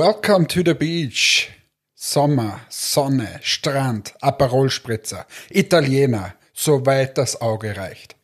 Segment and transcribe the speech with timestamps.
[0.00, 1.50] Welcome to the beach.
[1.94, 8.16] Sommer, Sonne, Strand, Aperolspritzer, Italiener, soweit das Auge reicht.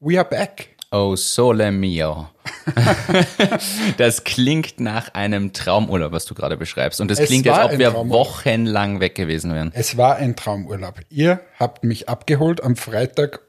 [0.00, 0.70] We are back.
[0.90, 2.30] Oh, sole mio.
[3.98, 6.98] das klingt nach einem Traumurlaub, was du gerade beschreibst.
[7.02, 9.70] Und das Es klingt, als ob wir wochenlang weg gewesen wären.
[9.74, 10.98] Es war ein Traumurlaub.
[11.10, 13.42] Ihr habt mich abgeholt am Freitag,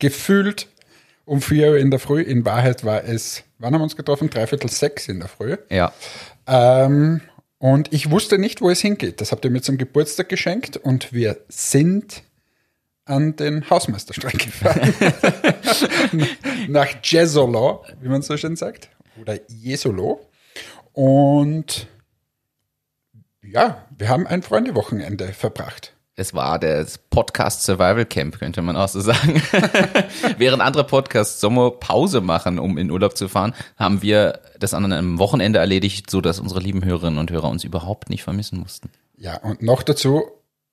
[0.00, 0.66] gefühlt
[1.26, 2.22] um 4 Uhr in der Früh.
[2.22, 4.30] In Wahrheit war es, wann haben wir uns getroffen?
[4.30, 5.56] Dreiviertel sechs in der Früh.
[5.70, 5.92] Ja.
[6.46, 7.20] Ähm,
[7.58, 9.20] und ich wusste nicht, wo es hingeht.
[9.20, 12.22] Das habt ihr mir zum Geburtstag geschenkt und wir sind
[13.06, 14.94] an den Hausmeisterstrand gefahren.
[16.68, 18.88] Nach Jesolo, wie man so schön sagt.
[19.20, 20.20] Oder Jesolo.
[20.92, 21.86] Und
[23.42, 25.94] ja, wir haben ein Freundewochenende verbracht.
[26.16, 29.42] Es war das Podcast Survival Camp, könnte man auch so sagen.
[30.38, 35.18] Während andere Podcasts Sommerpause machen, um in Urlaub zu fahren, haben wir das an einem
[35.18, 38.90] Wochenende erledigt, so dass unsere lieben Hörerinnen und Hörer uns überhaupt nicht vermissen mussten.
[39.16, 40.24] Ja, und noch dazu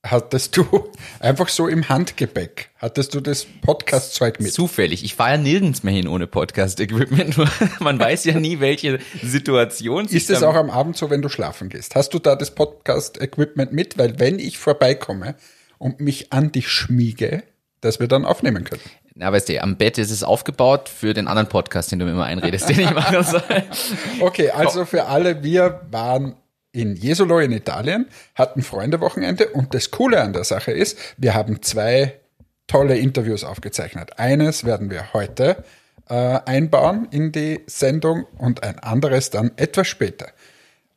[0.03, 0.65] hattest du
[1.19, 4.53] einfach so im Handgepäck, hattest du das Podcast-Zeug mit.
[4.53, 5.03] Zufällig.
[5.03, 7.37] Ich fahre ja nirgends mehr hin ohne Podcast-Equipment.
[7.79, 11.29] Man weiß ja nie, welche Situation sich Ist es auch am Abend so, wenn du
[11.29, 11.95] schlafen gehst?
[11.95, 13.97] Hast du da das Podcast-Equipment mit?
[13.97, 15.35] Weil wenn ich vorbeikomme
[15.77, 17.43] und mich an dich schmiege,
[17.81, 18.81] dass wir dann aufnehmen können.
[19.15, 22.11] Na, weißt du, am Bett ist es aufgebaut für den anderen Podcast, den du mir
[22.11, 23.43] immer einredest, den ich machen soll.
[24.21, 26.35] Okay, also für alle, wir waren
[26.71, 31.61] in Jesolo in Italien, hatten Freundewochenende und das Coole an der Sache ist, wir haben
[31.61, 32.21] zwei
[32.67, 34.17] tolle Interviews aufgezeichnet.
[34.17, 35.63] Eines werden wir heute
[36.07, 40.27] äh, einbauen in die Sendung und ein anderes dann etwas später.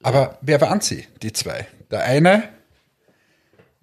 [0.03, 1.67] Aber wer waren sie, die zwei?
[1.91, 2.45] Der eine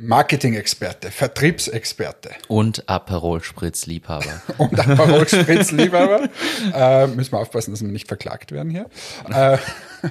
[0.02, 4.42] Marketing-Experte, Vertriebsexperte Und Aperol Spritz Liebhaber.
[4.58, 6.30] und Aperol Spritz Liebhaber.
[6.74, 8.88] äh, müssen wir aufpassen, dass wir nicht verklagt werden hier.
[9.30, 9.58] Äh,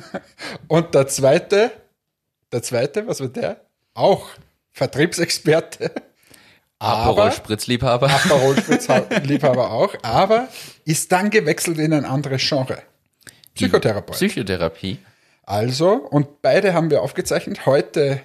[0.69, 1.72] und der zweite,
[2.53, 3.60] der zweite, was war der?
[3.94, 4.28] Auch
[4.72, 5.93] Vertriebsexperte.
[6.78, 8.09] Aperol Aber Spritz Liebhaber.
[8.10, 8.88] Aperol Spritz
[9.25, 10.48] Liebhaber auch, aber
[10.84, 12.82] ist dann gewechselt in ein anderes Genre.
[13.54, 14.16] Psychotherapeut.
[14.16, 14.98] Psychotherapie.
[15.43, 17.66] Also, und beide haben wir aufgezeichnet.
[17.66, 18.20] Heute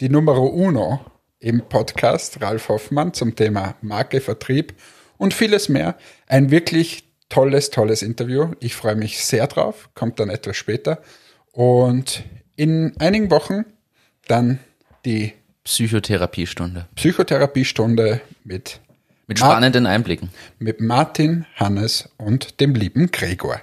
[0.00, 1.00] die Numero Uno
[1.40, 4.74] im Podcast, Ralf Hoffmann, zum Thema Marke, Vertrieb
[5.16, 5.96] und vieles mehr.
[6.26, 8.52] Ein wirklich tolles, tolles Interview.
[8.60, 9.88] Ich freue mich sehr drauf.
[9.94, 11.00] Kommt dann etwas später.
[11.52, 12.22] Und
[12.56, 13.64] in einigen Wochen
[14.26, 14.58] dann
[15.04, 15.32] die
[15.64, 16.86] Psychotherapiestunde.
[16.94, 18.80] Psychotherapiestunde mit,
[19.26, 20.30] Mit Mar- spannenden Einblicken.
[20.58, 23.60] mit Martin, Hannes und dem lieben Gregor.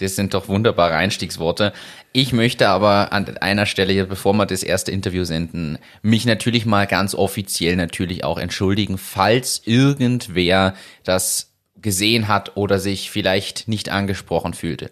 [0.00, 1.72] Das sind doch wunderbare Einstiegsworte.
[2.18, 6.86] Ich möchte aber an einer Stelle, bevor wir das erste Interview senden, mich natürlich mal
[6.86, 10.72] ganz offiziell natürlich auch entschuldigen, falls irgendwer
[11.04, 14.90] das gesehen hat oder sich vielleicht nicht angesprochen fühlte.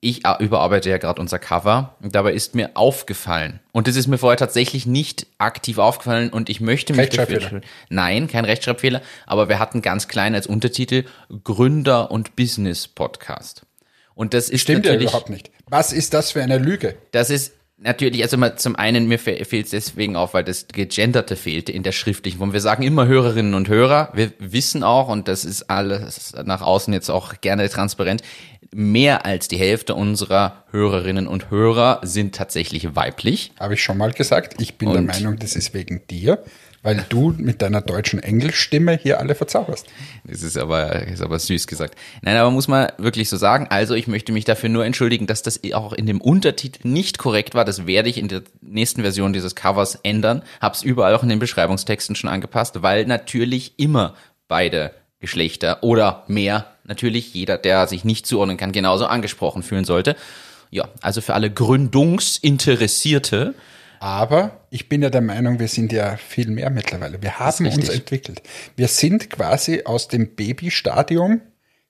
[0.00, 4.18] Ich überarbeite ja gerade unser Cover und dabei ist mir aufgefallen, und das ist mir
[4.18, 7.60] vorher tatsächlich nicht aktiv aufgefallen und ich möchte mich dafür.
[7.90, 11.04] Nein, kein Rechtschreibfehler, aber wir hatten ganz klein als Untertitel
[11.44, 13.66] Gründer und Business Podcast.
[14.16, 15.50] Und das ist Stimmt ja natürlich, überhaupt nicht.
[15.68, 16.96] Was ist das für eine Lüge?
[17.12, 20.68] das ist natürlich, also mal zum einen, mir fe- fehlt es deswegen auf, weil das
[20.68, 22.52] Gegenderte fehlte in der schriftlichen Form.
[22.52, 24.10] Wir sagen immer Hörerinnen und Hörer.
[24.14, 28.22] Wir wissen auch, und das ist alles nach außen jetzt auch gerne transparent,
[28.72, 33.52] mehr als die Hälfte unserer Hörerinnen und Hörer sind tatsächlich weiblich.
[33.60, 34.60] Habe ich schon mal gesagt.
[34.62, 35.06] Ich bin der Und?
[35.06, 36.42] Meinung, das ist wegen dir,
[36.84, 39.86] weil du mit deiner deutschen Englischstimme hier alle verzauberst.
[40.24, 41.96] Das ist aber, ist aber süß gesagt.
[42.20, 43.68] Nein, aber muss man wirklich so sagen.
[43.70, 47.54] Also ich möchte mich dafür nur entschuldigen, dass das auch in dem Untertitel nicht korrekt
[47.54, 47.64] war.
[47.64, 50.42] Das werde ich in der nächsten Version dieses Covers ändern.
[50.60, 54.14] Hab's überall auch in den Beschreibungstexten schon angepasst, weil natürlich immer
[54.46, 54.90] beide
[55.20, 60.16] Geschlechter oder mehr, natürlich jeder, der sich nicht zuordnen kann, genauso angesprochen fühlen sollte.
[60.70, 63.54] Ja, also für alle Gründungsinteressierte,
[64.04, 67.22] Aber ich bin ja der Meinung, wir sind ja viel mehr mittlerweile.
[67.22, 68.42] Wir haben uns entwickelt.
[68.76, 71.40] Wir sind quasi aus dem Babystadium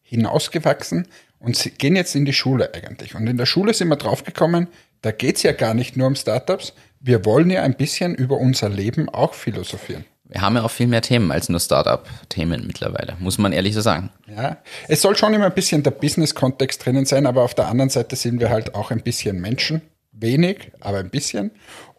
[0.01, 1.09] hinausgewachsen
[1.41, 3.17] und gehen jetzt in die Schule eigentlich.
[3.17, 4.69] Und in der Schule sind wir draufgekommen,
[5.03, 6.75] da geht's ja gar nicht nur um Startups.
[7.01, 10.05] Wir wollen ja ein bisschen über unser Leben auch philosophieren.
[10.23, 13.81] wir haben ja auch viel mehr Themen als nur Startup-Themen mittlerweile, muss man ehrlich so
[13.81, 14.11] sagen.
[14.29, 17.91] Ja, es soll schon immer ein bisschen der Business-Kontext drinnen sein, aber auf der anderen
[17.91, 19.83] Seite sind wir halt auch ein bisschen Menschen.
[20.17, 21.51] Wenig, aber ein bisschen.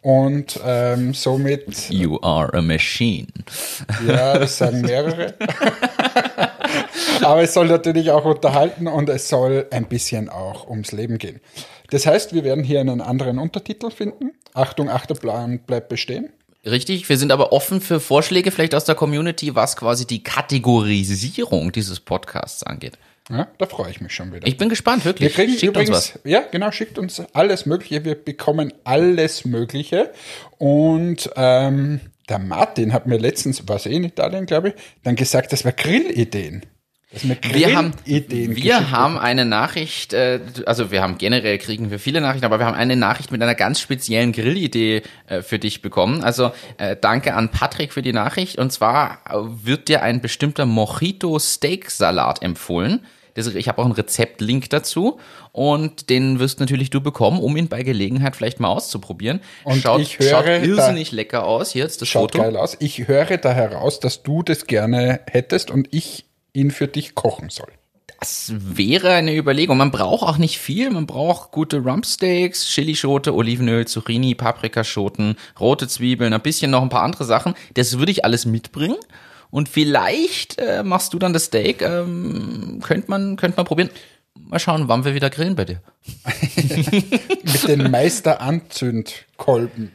[0.06, 3.26] Und ähm, somit, You are a machine.
[4.06, 5.34] ja, das sagen mehrere.
[7.22, 11.40] aber es soll natürlich auch unterhalten und es soll ein bisschen auch ums Leben gehen.
[11.90, 14.30] Das heißt, wir werden hier einen anderen Untertitel finden.
[14.54, 16.28] Achtung, Achterplan bleibt bestehen.
[16.64, 21.72] Richtig, wir sind aber offen für Vorschläge vielleicht aus der Community, was quasi die Kategorisierung
[21.72, 22.96] dieses Podcasts angeht.
[23.28, 24.46] Ja, da freue ich mich schon wieder.
[24.46, 25.34] Ich bin gespannt, wir wirklich.
[25.34, 26.20] kriegen Schickt übrigens, uns was.
[26.24, 28.04] ja, genau, schickt uns alles Mögliche.
[28.04, 30.12] Wir bekommen alles Mögliche.
[30.58, 35.16] Und ähm, der Martin hat mir letztens, war es eh in Italien, glaube ich, dann
[35.16, 36.62] gesagt, das war Grillideen.
[37.52, 42.44] Wir haben, wir haben eine Nachricht, äh, also wir haben generell kriegen wir viele Nachrichten,
[42.44, 46.24] aber wir haben eine Nachricht mit einer ganz speziellen Grillidee äh, für dich bekommen.
[46.24, 48.58] Also äh, danke an Patrick für die Nachricht.
[48.58, 53.06] Und zwar äh, wird dir ein bestimmter Mojito Steak Salat empfohlen.
[53.34, 55.20] Das, ich habe auch einen Rezeptlink dazu
[55.52, 59.40] und den wirst natürlich du bekommen, um ihn bei Gelegenheit vielleicht mal auszuprobieren.
[59.62, 61.72] Und schaut, ich höre, schaut da- irrsinnig lecker aus.
[61.74, 62.42] Jetzt das Schaut Foto.
[62.42, 62.76] geil aus.
[62.80, 66.25] Ich höre da heraus, dass du das gerne hättest und ich
[66.56, 67.68] ihn für dich kochen soll.
[68.18, 69.76] Das wäre eine Überlegung.
[69.76, 70.90] Man braucht auch nicht viel.
[70.90, 77.02] Man braucht gute Rumpsteaks, Chilischote, Olivenöl, Zucchini, Paprikaschoten, rote Zwiebeln, ein bisschen noch ein paar
[77.02, 77.54] andere Sachen.
[77.74, 78.96] Das würde ich alles mitbringen.
[79.50, 81.82] Und vielleicht äh, machst du dann das Steak.
[81.82, 83.90] Ähm, könnte man, könnte man probieren.
[84.34, 85.82] Mal schauen, wann wir wieder grillen bei dir.
[86.56, 89.92] Mit den Meister-Anzündkolben.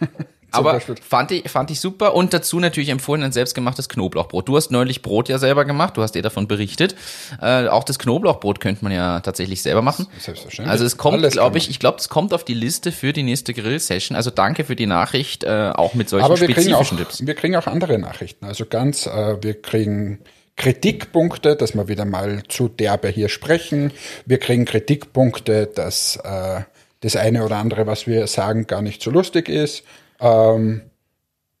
[0.50, 4.48] Aber fand ich, fand ich super und dazu natürlich empfohlen ein selbstgemachtes Knoblauchbrot.
[4.48, 6.94] Du hast neulich Brot ja selber gemacht, du hast dir davon berichtet.
[7.40, 10.06] Äh, auch das Knoblauchbrot könnte man ja tatsächlich selber machen.
[10.18, 10.70] Selbstverständlich.
[10.70, 13.52] Also es kommt, glaube ich, ich glaube, es kommt auf die Liste für die nächste
[13.52, 14.16] Grill-Session.
[14.16, 17.26] Also danke für die Nachricht, äh, auch mit solchen Aber wir kriegen, auch, spezifischen Tipps.
[17.26, 18.46] wir kriegen auch andere Nachrichten.
[18.46, 20.20] Also ganz, äh, wir kriegen
[20.56, 23.92] Kritikpunkte, dass wir wieder mal zu derbe hier sprechen.
[24.26, 26.62] Wir kriegen Kritikpunkte, dass äh,
[27.00, 29.84] das eine oder andere, was wir sagen, gar nicht so lustig ist.
[30.20, 30.82] Ähm,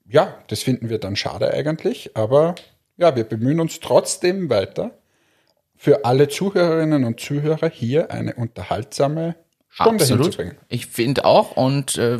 [0.08, 2.54] ja, das finden wir dann schade eigentlich, aber
[2.96, 4.92] ja, wir bemühen uns trotzdem weiter,
[5.76, 9.36] für alle Zuhörerinnen und Zuhörer hier eine unterhaltsame
[9.68, 10.56] Stunde hinzubringen.
[10.68, 12.18] Ich finde auch und äh,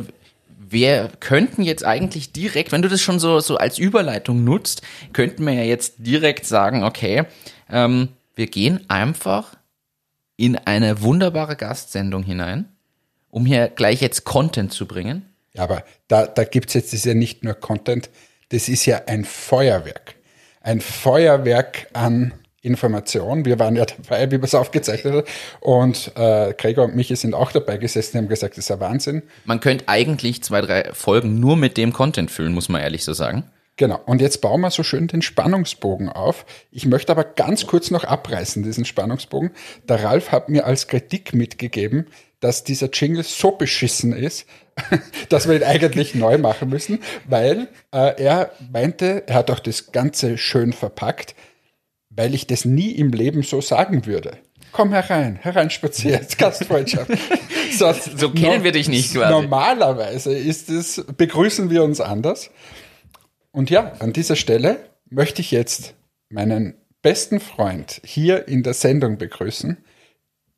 [0.71, 4.81] wir könnten jetzt eigentlich direkt, wenn du das schon so, so als Überleitung nutzt,
[5.13, 7.23] könnten wir ja jetzt direkt sagen, okay,
[7.69, 9.55] ähm, wir gehen einfach
[10.37, 12.65] in eine wunderbare Gastsendung hinein,
[13.29, 15.28] um hier gleich jetzt Content zu bringen.
[15.59, 18.09] Aber da, da gibt's jetzt, das ist ja nicht nur Content,
[18.49, 20.15] das ist ja ein Feuerwerk.
[20.61, 23.45] Ein Feuerwerk an Information.
[23.45, 25.25] Wir waren ja dabei, wie man es aufgezeichnet hat.
[25.61, 28.79] Und äh, Gregor und Michi sind auch dabei gesessen, die haben gesagt, das ist ja
[28.79, 29.23] Wahnsinn.
[29.45, 33.13] Man könnte eigentlich zwei, drei Folgen nur mit dem Content füllen, muss man ehrlich so
[33.13, 33.45] sagen.
[33.77, 34.01] Genau.
[34.05, 36.45] Und jetzt bauen wir so schön den Spannungsbogen auf.
[36.69, 39.51] Ich möchte aber ganz kurz noch abreißen, diesen Spannungsbogen.
[39.87, 42.07] Der Ralf hat mir als Kritik mitgegeben,
[42.39, 44.45] dass dieser Jingle so beschissen ist,
[45.29, 49.91] dass wir ihn eigentlich neu machen müssen, weil äh, er meinte, er hat auch das
[49.91, 51.35] Ganze schön verpackt,
[52.09, 54.37] weil ich das nie im Leben so sagen würde.
[54.71, 57.11] Komm herein, hereinspaziert, Gastfreundschaft.
[57.71, 59.31] So, So kennen wir dich nicht quasi.
[59.31, 62.51] Normalerweise ist es, begrüßen wir uns anders.
[63.51, 65.95] Und ja, an dieser Stelle möchte ich jetzt
[66.29, 69.77] meinen besten Freund hier in der Sendung begrüßen.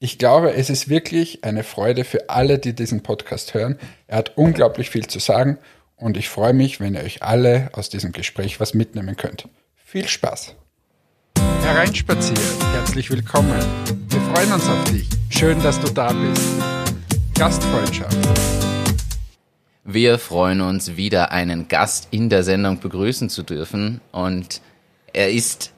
[0.03, 3.77] Ich glaube, es ist wirklich eine Freude für alle, die diesen Podcast hören.
[4.07, 5.59] Er hat unglaublich viel zu sagen
[5.95, 9.47] und ich freue mich, wenn ihr euch alle aus diesem Gespräch was mitnehmen könnt.
[9.75, 10.55] Viel Spaß.
[11.61, 12.39] Hereinspaziert,
[12.73, 13.59] herzlich willkommen.
[14.09, 15.07] Wir freuen uns auf dich.
[15.29, 16.49] Schön, dass du da bist.
[17.37, 18.17] Gastfreundschaft.
[19.83, 24.01] Wir freuen uns, wieder einen Gast in der Sendung begrüßen zu dürfen.
[24.11, 24.61] Und
[25.13, 25.73] er ist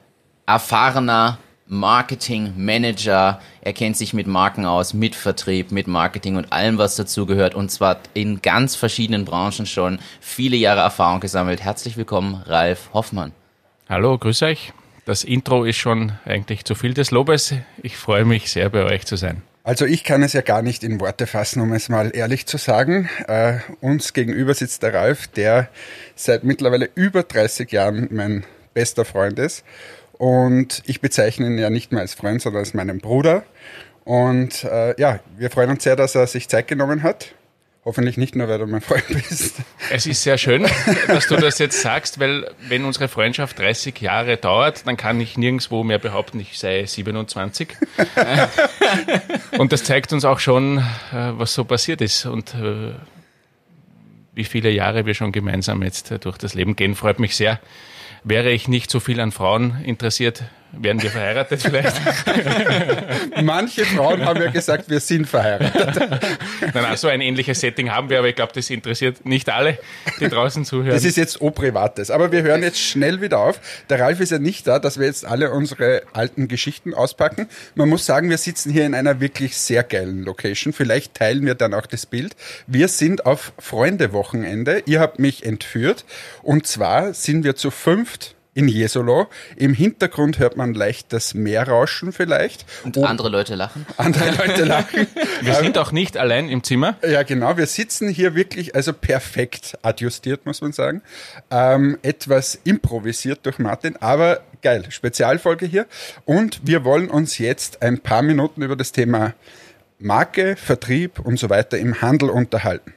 [0.46, 3.40] erfahrener Marketing-Manager.
[3.62, 7.54] Er kennt sich mit Marken aus, mit Vertrieb, mit Marketing und allem, was dazugehört.
[7.54, 11.62] Und zwar in ganz verschiedenen Branchen schon viele Jahre Erfahrung gesammelt.
[11.62, 13.32] Herzlich willkommen, Ralf Hoffmann.
[13.88, 14.72] Hallo, grüß euch.
[15.06, 17.54] Das Intro ist schon eigentlich zu viel des Lobes.
[17.82, 19.42] Ich freue mich sehr, bei euch zu sein.
[19.62, 22.58] Also ich kann es ja gar nicht in Worte fassen, um es mal ehrlich zu
[22.58, 23.08] sagen.
[23.26, 25.70] Äh, uns gegenüber sitzt der Ralf, der
[26.14, 28.44] seit mittlerweile über 30 Jahren mein
[28.74, 29.64] bester Freund ist.
[30.18, 33.44] Und ich bezeichne ihn ja nicht mehr als Freund, sondern als meinen Bruder.
[34.04, 37.34] Und äh, ja, wir freuen uns sehr, dass er sich Zeit genommen hat.
[37.84, 39.56] Hoffentlich nicht nur, weil du mein Freund bist.
[39.90, 40.66] Es ist sehr schön,
[41.06, 45.36] dass du das jetzt sagst, weil wenn unsere Freundschaft 30 Jahre dauert, dann kann ich
[45.36, 47.68] nirgendwo mehr behaupten, ich sei 27.
[49.58, 52.92] Und das zeigt uns auch schon, äh, was so passiert ist und äh,
[54.34, 56.94] wie viele Jahre wir schon gemeinsam jetzt äh, durch das Leben gehen.
[56.94, 57.60] Freut mich sehr.
[58.26, 60.44] Wäre ich nicht so viel an Frauen interessiert,
[60.78, 61.94] wären wir verheiratet vielleicht.
[63.42, 65.96] Manche Frauen haben ja gesagt, wir sind verheiratet.
[66.74, 69.78] Nein, nein, so ein ähnliches Setting haben wir, aber ich glaube, das interessiert nicht alle,
[70.18, 70.94] die draußen zuhören.
[70.94, 72.10] Das ist jetzt O-Privates.
[72.10, 73.60] Aber wir hören jetzt schnell wieder auf.
[73.88, 77.48] Der Ralf ist ja nicht da, dass wir jetzt alle unsere alten Geschichten auspacken.
[77.74, 80.72] Man muss sagen, wir sitzen hier in einer wirklich sehr geilen Location.
[80.72, 82.34] Vielleicht teilen wir dann auch das Bild.
[82.66, 84.82] Wir sind auf Freunde-Wochenende.
[84.86, 86.04] Ihr habt mich entführt.
[86.42, 89.28] Und zwar sind wir zu fünft in Jesolo.
[89.56, 92.64] Im Hintergrund hört man leicht das Meerrauschen vielleicht.
[92.84, 93.84] Und oh, andere Leute lachen.
[93.96, 95.06] Andere Leute lachen.
[95.42, 96.96] Wir sind auch nicht allein im Zimmer.
[97.06, 97.56] Ja, genau.
[97.56, 101.02] Wir sitzen hier wirklich, also perfekt adjustiert, muss man sagen.
[101.50, 104.84] Ähm, etwas improvisiert durch Martin, aber geil.
[104.88, 105.86] Spezialfolge hier.
[106.24, 109.34] Und wir wollen uns jetzt ein paar Minuten über das Thema
[109.98, 112.94] Marke, Vertrieb und so weiter im Handel unterhalten.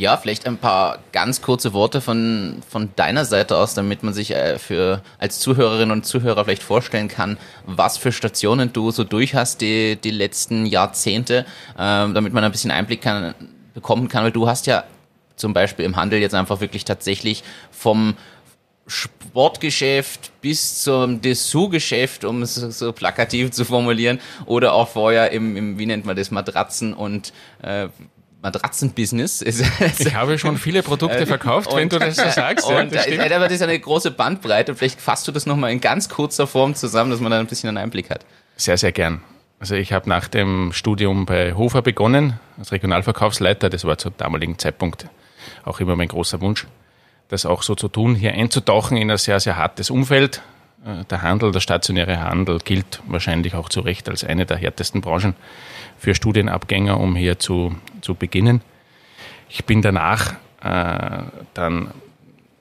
[0.00, 4.30] Ja, vielleicht ein paar ganz kurze Worte von, von deiner Seite aus, damit man sich
[4.30, 9.34] äh, für als Zuhörerinnen und Zuhörer vielleicht vorstellen kann, was für Stationen du so durch
[9.34, 11.44] hast die, die letzten Jahrzehnte,
[11.78, 13.34] ähm, damit man ein bisschen Einblick kann,
[13.74, 14.84] bekommen kann, weil du hast ja
[15.36, 18.16] zum Beispiel im Handel jetzt einfach wirklich tatsächlich vom
[18.86, 25.78] Sportgeschäft bis zum Dessous-Geschäft, um es so plakativ zu formulieren, oder auch vorher im, im
[25.78, 27.88] wie nennt man das, Matratzen und äh,
[28.42, 29.42] Matratzenbusiness.
[29.42, 29.62] ich
[30.14, 32.66] habe schon viele Produkte verkauft, und, wenn du das so sagst.
[32.66, 34.74] Und, ja, das ist, aber das ist eine große Bandbreite.
[34.74, 37.68] Vielleicht fasst du das nochmal in ganz kurzer Form zusammen, dass man da ein bisschen
[37.68, 38.24] einen Einblick hat.
[38.56, 39.22] Sehr, sehr gern.
[39.58, 43.68] Also ich habe nach dem Studium bei Hofer begonnen, als Regionalverkaufsleiter.
[43.68, 45.06] Das war zum damaligen Zeitpunkt
[45.64, 46.66] auch immer mein großer Wunsch,
[47.28, 50.42] das auch so zu tun, hier einzutauchen in ein sehr, sehr hartes Umfeld.
[50.84, 55.02] Äh, der Handel, der stationäre Handel gilt wahrscheinlich auch zu Recht als eine der härtesten
[55.02, 55.34] Branchen
[56.00, 58.62] für Studienabgänger, um hier zu, zu beginnen.
[59.50, 61.22] Ich bin danach äh,
[61.54, 61.90] dann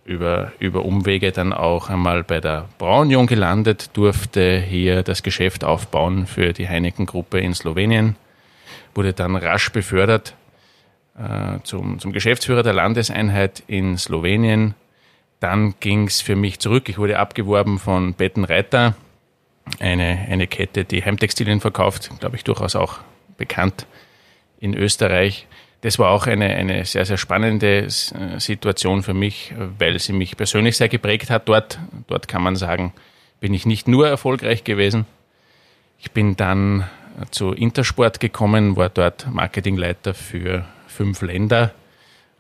[0.04, 6.28] über, über Umwege dann auch einmal bei der Braunion gelandet, durfte hier das Geschäft aufbauen
[6.28, 8.16] für die Heineken-Gruppe in Slowenien,
[8.94, 10.36] wurde dann rasch befördert
[11.18, 14.74] äh, zum, zum Geschäftsführer der Landeseinheit in Slowenien.
[15.40, 16.90] Dann ging es für mich zurück.
[16.90, 18.96] Ich wurde abgeworben von Bettenreiter,
[19.80, 23.00] eine, eine Kette, die Heimtextilien verkauft, glaube ich, durchaus auch
[23.40, 23.88] bekannt
[24.60, 25.48] in Österreich.
[25.82, 27.90] Das war auch eine, eine sehr, sehr spannende äh,
[28.40, 31.48] Situation für mich, weil sie mich persönlich sehr geprägt hat.
[31.48, 32.94] Dort, dort kann man sagen,
[33.40, 35.06] bin ich nicht nur erfolgreich gewesen.
[36.00, 36.88] Ich bin dann
[37.32, 41.74] zu Intersport gekommen, war dort Marketingleiter für fünf Länder.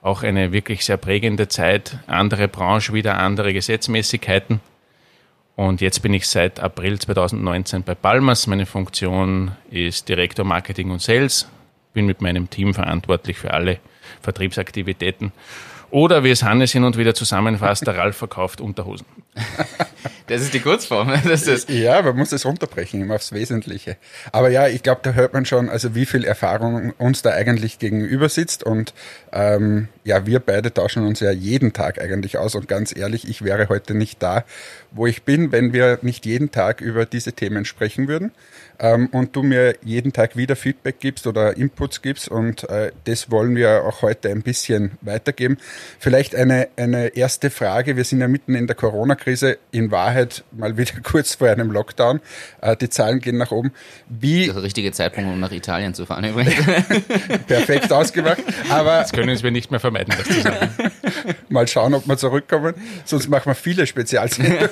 [0.01, 1.99] Auch eine wirklich sehr prägende Zeit.
[2.07, 4.61] Andere Branche, wieder andere Gesetzmäßigkeiten.
[5.59, 8.47] Und jetzt bin ich seit April 2019 bei Palmas.
[8.47, 11.49] Meine Funktion ist Direktor Marketing und Sales.
[11.91, 13.79] Bin mit meinem Team verantwortlich für alle
[14.21, 15.33] Vertriebsaktivitäten
[15.91, 19.05] oder wie es Hannes hin und wieder zusammenfasst, der Ralf verkauft Unterhosen.
[20.27, 21.11] Das ist die Kurzform.
[21.27, 23.97] Das ist ja, man muss es runterbrechen, immer aufs Wesentliche.
[24.31, 27.79] Aber ja, ich glaube, da hört man schon, also wie viel Erfahrung uns da eigentlich
[27.79, 28.63] gegenüber sitzt.
[28.63, 28.93] Und
[29.31, 32.53] ähm, ja, wir beide tauschen uns ja jeden Tag eigentlich aus.
[32.53, 34.43] Und ganz ehrlich, ich wäre heute nicht da,
[34.91, 38.31] wo ich bin, wenn wir nicht jeden Tag über diese Themen sprechen würden
[38.79, 43.29] ähm, und du mir jeden Tag wieder Feedback gibst oder Inputs gibst und äh, das
[43.29, 45.57] wollen wir auch heute ein bisschen weitergeben.
[45.99, 47.97] Vielleicht eine, eine erste Frage.
[47.97, 52.21] Wir sind ja mitten in der Corona-Krise, in Wahrheit mal wieder kurz vor einem Lockdown.
[52.61, 53.71] Äh, die Zahlen gehen nach oben.
[54.07, 56.55] Wie das ist der richtige Zeitpunkt, um nach Italien zu fahren übrigens.
[57.47, 58.41] Perfekt ausgemacht.
[58.69, 60.69] Aber das können wir nicht mehr vermeiden, das zu sagen.
[61.49, 62.75] mal schauen, ob wir zurückkommen.
[63.05, 64.69] Sonst machen wir viele Spezialsendungen.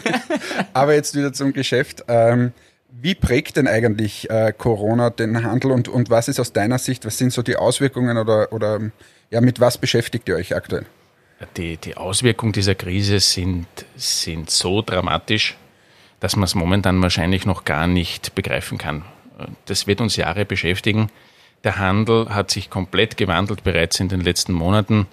[0.73, 2.05] Aber jetzt wieder zum Geschäft.
[2.07, 2.53] Ähm,
[2.89, 7.05] wie prägt denn eigentlich äh, Corona den Handel und, und was ist aus deiner Sicht,
[7.05, 8.79] was sind so die Auswirkungen oder, oder
[9.29, 10.85] ja, mit was beschäftigt ihr euch aktuell?
[11.55, 15.55] Die, die Auswirkungen dieser Krise sind, sind so dramatisch,
[16.19, 19.03] dass man es momentan wahrscheinlich noch gar nicht begreifen kann.
[19.65, 21.11] Das wird uns Jahre beschäftigen.
[21.63, 25.05] Der Handel hat sich komplett gewandelt bereits in den letzten Monaten.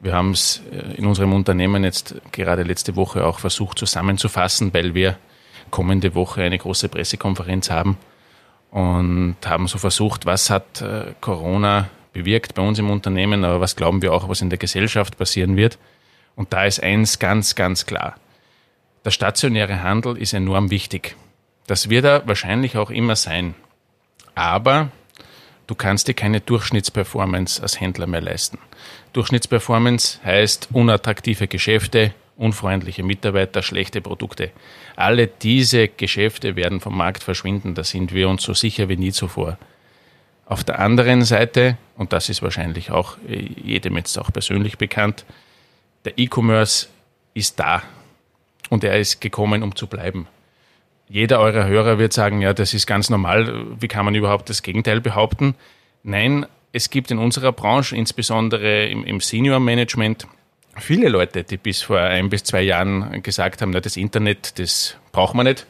[0.00, 4.94] Wir haben es äh, in unserem Unternehmen jetzt gerade letzte Woche auch versucht zusammenzufassen, weil
[4.94, 5.16] wir
[5.72, 7.98] kommende Woche eine große Pressekonferenz haben
[8.70, 13.74] und haben so versucht, was hat äh, Corona bewirkt bei uns im Unternehmen, aber was
[13.74, 15.78] glauben wir auch, was in der Gesellschaft passieren wird.
[16.36, 18.14] Und da ist eins ganz, ganz klar.
[19.04, 21.16] Der stationäre Handel ist enorm wichtig.
[21.66, 23.54] Das wird er wahrscheinlich auch immer sein.
[24.34, 24.90] Aber
[25.66, 28.58] du kannst dir keine Durchschnittsperformance als Händler mehr leisten.
[29.12, 34.50] Durchschnittsperformance heißt unattraktive Geschäfte, unfreundliche Mitarbeiter, schlechte Produkte.
[34.96, 39.12] Alle diese Geschäfte werden vom Markt verschwinden, da sind wir uns so sicher wie nie
[39.12, 39.58] zuvor.
[40.46, 45.24] Auf der anderen Seite, und das ist wahrscheinlich auch äh, jedem jetzt auch persönlich bekannt,
[46.04, 46.88] der E-Commerce
[47.34, 47.82] ist da
[48.68, 50.26] und er ist gekommen, um zu bleiben.
[51.08, 54.62] Jeder eurer Hörer wird sagen, ja, das ist ganz normal, wie kann man überhaupt das
[54.62, 55.54] Gegenteil behaupten?
[56.02, 60.26] Nein, es gibt in unserer Branche, insbesondere im, im Senior Management,
[60.76, 64.96] viele Leute, die bis vor ein bis zwei Jahren gesagt haben, na, das Internet, das
[65.12, 65.66] braucht man nicht,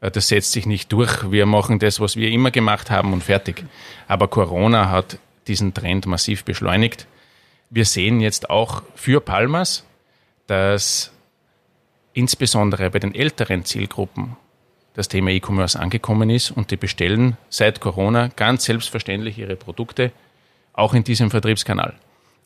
[0.00, 3.22] äh, das setzt sich nicht durch, wir machen das, was wir immer gemacht haben und
[3.22, 3.64] fertig.
[4.08, 7.06] Aber Corona hat diesen Trend massiv beschleunigt.
[7.70, 9.84] Wir sehen jetzt auch für Palmas,
[10.46, 11.12] dass
[12.12, 14.36] insbesondere bei den älteren Zielgruppen
[14.94, 20.12] das Thema E-Commerce angekommen ist und die bestellen seit Corona ganz selbstverständlich ihre Produkte
[20.74, 21.94] auch in diesem Vertriebskanal.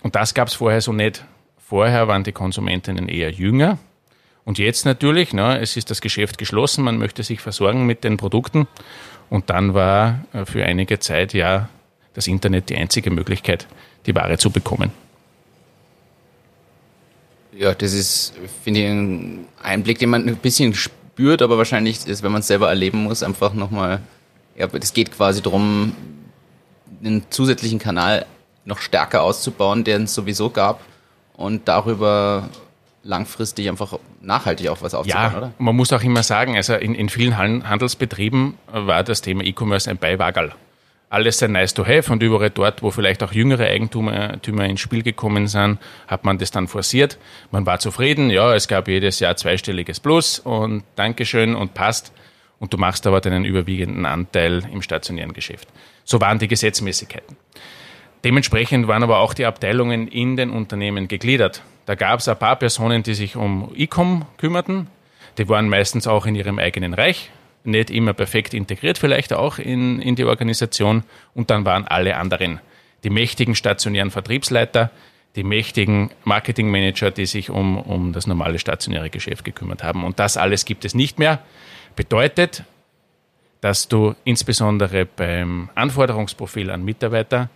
[0.02, 1.24] Und das gab es vorher so nicht.
[1.68, 3.78] Vorher waren die Konsumentinnen eher jünger.
[4.44, 8.18] Und jetzt natürlich, ne, es ist das Geschäft geschlossen, man möchte sich versorgen mit den
[8.18, 8.68] Produkten.
[9.30, 11.68] Und dann war äh, für einige Zeit ja
[12.14, 13.66] das Internet die einzige Möglichkeit,
[14.06, 14.92] die Ware zu bekommen.
[17.50, 22.22] Ja, das ist, finde ich, ein Einblick, den man ein bisschen spürt, aber wahrscheinlich ist,
[22.22, 24.02] wenn man es selber erleben muss, einfach nochmal,
[24.56, 25.96] ja, es geht quasi darum,
[27.02, 28.24] einen zusätzlichen Kanal
[28.64, 30.80] noch stärker auszubauen, den es sowieso gab
[31.36, 32.48] und darüber
[33.02, 35.52] langfristig einfach nachhaltig auch was aufzubauen, ja, oder?
[35.58, 39.98] Man muss auch immer sagen, also in, in vielen Handelsbetrieben war das Thema E-Commerce ein
[39.98, 40.52] Beiwagerl
[41.08, 45.02] alles sehr nice to have und überall dort, wo vielleicht auch jüngere Eigentümer ins Spiel
[45.02, 45.78] gekommen sind,
[46.08, 47.18] hat man das dann forciert.
[47.50, 52.12] Man war zufrieden, ja, es gab jedes Jahr zweistelliges Plus und Dankeschön und passt.
[52.58, 55.68] Und du machst aber deinen überwiegenden Anteil im stationären Geschäft.
[56.04, 57.36] So waren die Gesetzmäßigkeiten.
[58.26, 61.62] Dementsprechend waren aber auch die Abteilungen in den Unternehmen gegliedert.
[61.84, 64.88] Da gab es ein paar Personen, die sich um E-Com kümmerten.
[65.38, 67.30] Die waren meistens auch in ihrem eigenen Reich,
[67.62, 71.04] nicht immer perfekt integriert vielleicht auch in, in die Organisation.
[71.34, 72.58] Und dann waren alle anderen,
[73.04, 74.90] die mächtigen stationären Vertriebsleiter,
[75.36, 80.02] die mächtigen Marketingmanager, die sich um, um das normale stationäre Geschäft gekümmert haben.
[80.02, 81.38] Und das alles gibt es nicht mehr.
[81.94, 82.64] Bedeutet,
[83.60, 87.50] dass du insbesondere beim Anforderungsprofil an Mitarbeiter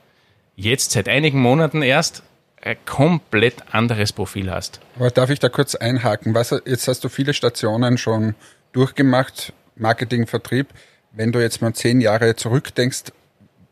[0.61, 2.23] jetzt seit einigen Monaten erst
[2.63, 4.81] ein komplett anderes Profil hast.
[4.97, 6.35] Aber darf ich da kurz einhaken?
[6.35, 8.35] Was, jetzt hast du viele Stationen schon
[8.73, 9.53] durchgemacht.
[9.77, 10.69] Marketing, Vertrieb.
[11.13, 13.05] Wenn du jetzt mal zehn Jahre zurückdenkst,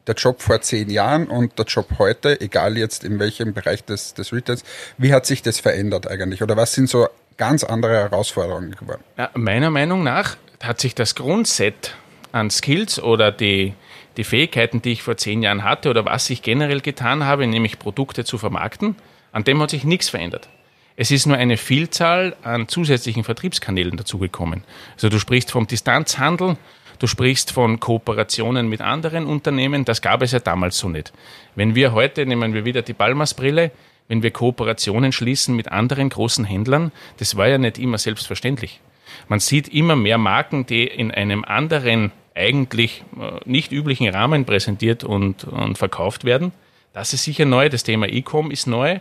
[0.07, 4.15] der Job vor zehn Jahren und der Job heute, egal jetzt in welchem Bereich des,
[4.15, 4.65] des Retails,
[4.97, 6.43] wie hat sich das verändert eigentlich?
[6.43, 9.05] Oder was sind so ganz andere Herausforderungen geworden?
[9.19, 11.95] Ja, meiner Meinung nach hat sich das Grundset
[12.33, 13.75] an Skills oder die,
[14.19, 17.79] die Fähigkeiten, die ich vor zehn Jahren hatte oder was ich generell getan habe, nämlich
[17.79, 18.97] Produkte zu vermarkten,
[19.33, 20.49] an dem hat sich nichts verändert.
[20.97, 24.65] Es ist nur eine Vielzahl an zusätzlichen Vertriebskanälen dazugekommen.
[24.95, 26.57] Also du sprichst vom Distanzhandel,
[26.99, 31.13] du sprichst von Kooperationen mit anderen Unternehmen, das gab es ja damals so nicht.
[31.55, 33.71] Wenn wir heute, nehmen wir wieder die Palmas-Brille,
[34.09, 38.81] wenn wir Kooperationen schließen mit anderen großen Händlern, das war ja nicht immer selbstverständlich.
[39.29, 45.05] Man sieht immer mehr Marken, die in einem anderen, eigentlich äh, nicht üblichen Rahmen präsentiert
[45.05, 46.53] und, und verkauft werden.
[46.93, 47.69] Das ist sicher neu.
[47.69, 49.01] Das Thema E-Com ist neu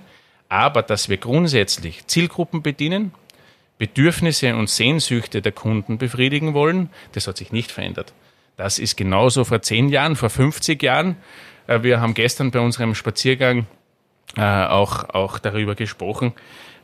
[0.50, 3.12] aber dass wir grundsätzlich Zielgruppen bedienen,
[3.78, 8.14] Bedürfnisse und Sehnsüchte der Kunden befriedigen wollen, das hat sich nicht verändert.
[8.56, 11.16] Das ist genauso vor zehn Jahren, vor 50 Jahren.
[11.68, 13.68] Äh, wir haben gestern bei unserem Spaziergang
[14.36, 16.34] äh, auch, auch darüber gesprochen,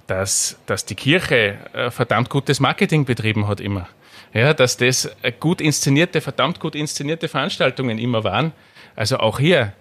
[0.05, 1.57] dass, dass die Kirche
[1.89, 3.87] verdammt gutes Marketing betrieben hat immer.
[4.33, 8.51] Ja, dass das gut inszenierte, verdammt gut inszenierte Veranstaltungen immer waren.
[8.95, 9.73] Also auch hier,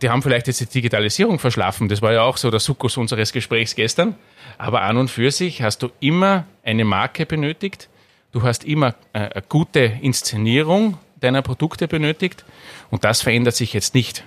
[0.00, 1.88] die haben vielleicht jetzt die Digitalisierung verschlafen.
[1.88, 4.16] Das war ja auch so der Sukkus unseres Gesprächs gestern.
[4.58, 7.88] Aber an und für sich hast du immer eine Marke benötigt.
[8.32, 12.44] Du hast immer äh, eine gute Inszenierung deiner Produkte benötigt.
[12.90, 14.24] Und das verändert sich jetzt nicht.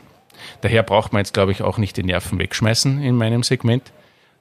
[0.61, 3.91] Daher braucht man jetzt, glaube ich, auch nicht die Nerven wegschmeißen in meinem Segment,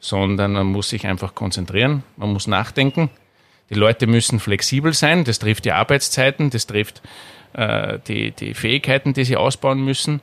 [0.00, 2.04] sondern man muss sich einfach konzentrieren.
[2.16, 3.10] Man muss nachdenken.
[3.70, 5.24] Die Leute müssen flexibel sein.
[5.24, 7.02] Das trifft die Arbeitszeiten, das trifft
[7.54, 10.20] äh, die, die Fähigkeiten, die sie ausbauen müssen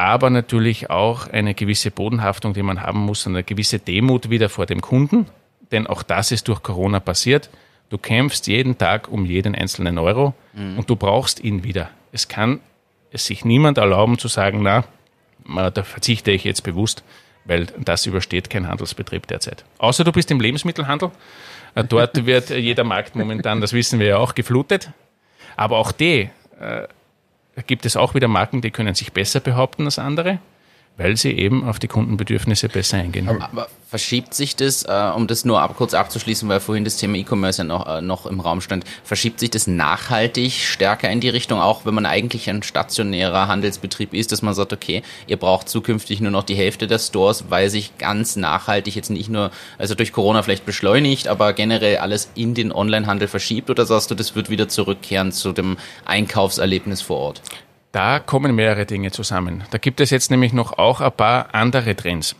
[0.00, 4.64] aber natürlich auch eine gewisse Bodenhaftung, die man haben muss, eine gewisse Demut wieder vor
[4.64, 5.26] dem Kunden,
[5.72, 7.50] denn auch das ist durch Corona passiert.
[7.90, 10.78] Du kämpfst jeden Tag um jeden einzelnen Euro mhm.
[10.78, 11.90] und du brauchst ihn wieder.
[12.12, 12.60] Es kann
[13.10, 14.84] es sich niemand erlauben zu sagen, na,
[15.70, 17.04] da verzichte ich jetzt bewusst,
[17.44, 19.66] weil das übersteht kein Handelsbetrieb derzeit.
[19.76, 21.10] Außer du bist im Lebensmittelhandel.
[21.74, 24.90] Äh, dort wird jeder Markt momentan, das wissen wir ja auch, geflutet.
[25.56, 26.30] Aber auch die
[26.60, 26.86] äh,
[27.66, 30.38] gibt es auch wieder Marken, die können sich besser behaupten als andere
[30.96, 33.28] weil sie eben auf die Kundenbedürfnisse besser eingehen.
[33.28, 37.16] Aber verschiebt sich das, äh, um das nur ab, kurz abzuschließen, weil vorhin das Thema
[37.16, 41.28] E-Commerce ja noch, äh, noch im Raum stand, verschiebt sich das nachhaltig stärker in die
[41.28, 45.68] Richtung, auch wenn man eigentlich ein stationärer Handelsbetrieb ist, dass man sagt, okay, ihr braucht
[45.68, 49.94] zukünftig nur noch die Hälfte der Stores, weil sich ganz nachhaltig jetzt nicht nur, also
[49.94, 54.36] durch Corona vielleicht beschleunigt, aber generell alles in den Onlinehandel verschiebt oder sagst du, das
[54.36, 57.42] wird wieder zurückkehren zu dem Einkaufserlebnis vor Ort?
[57.92, 59.64] Da kommen mehrere Dinge zusammen.
[59.70, 62.36] Da gibt es jetzt nämlich noch auch ein paar andere Trends,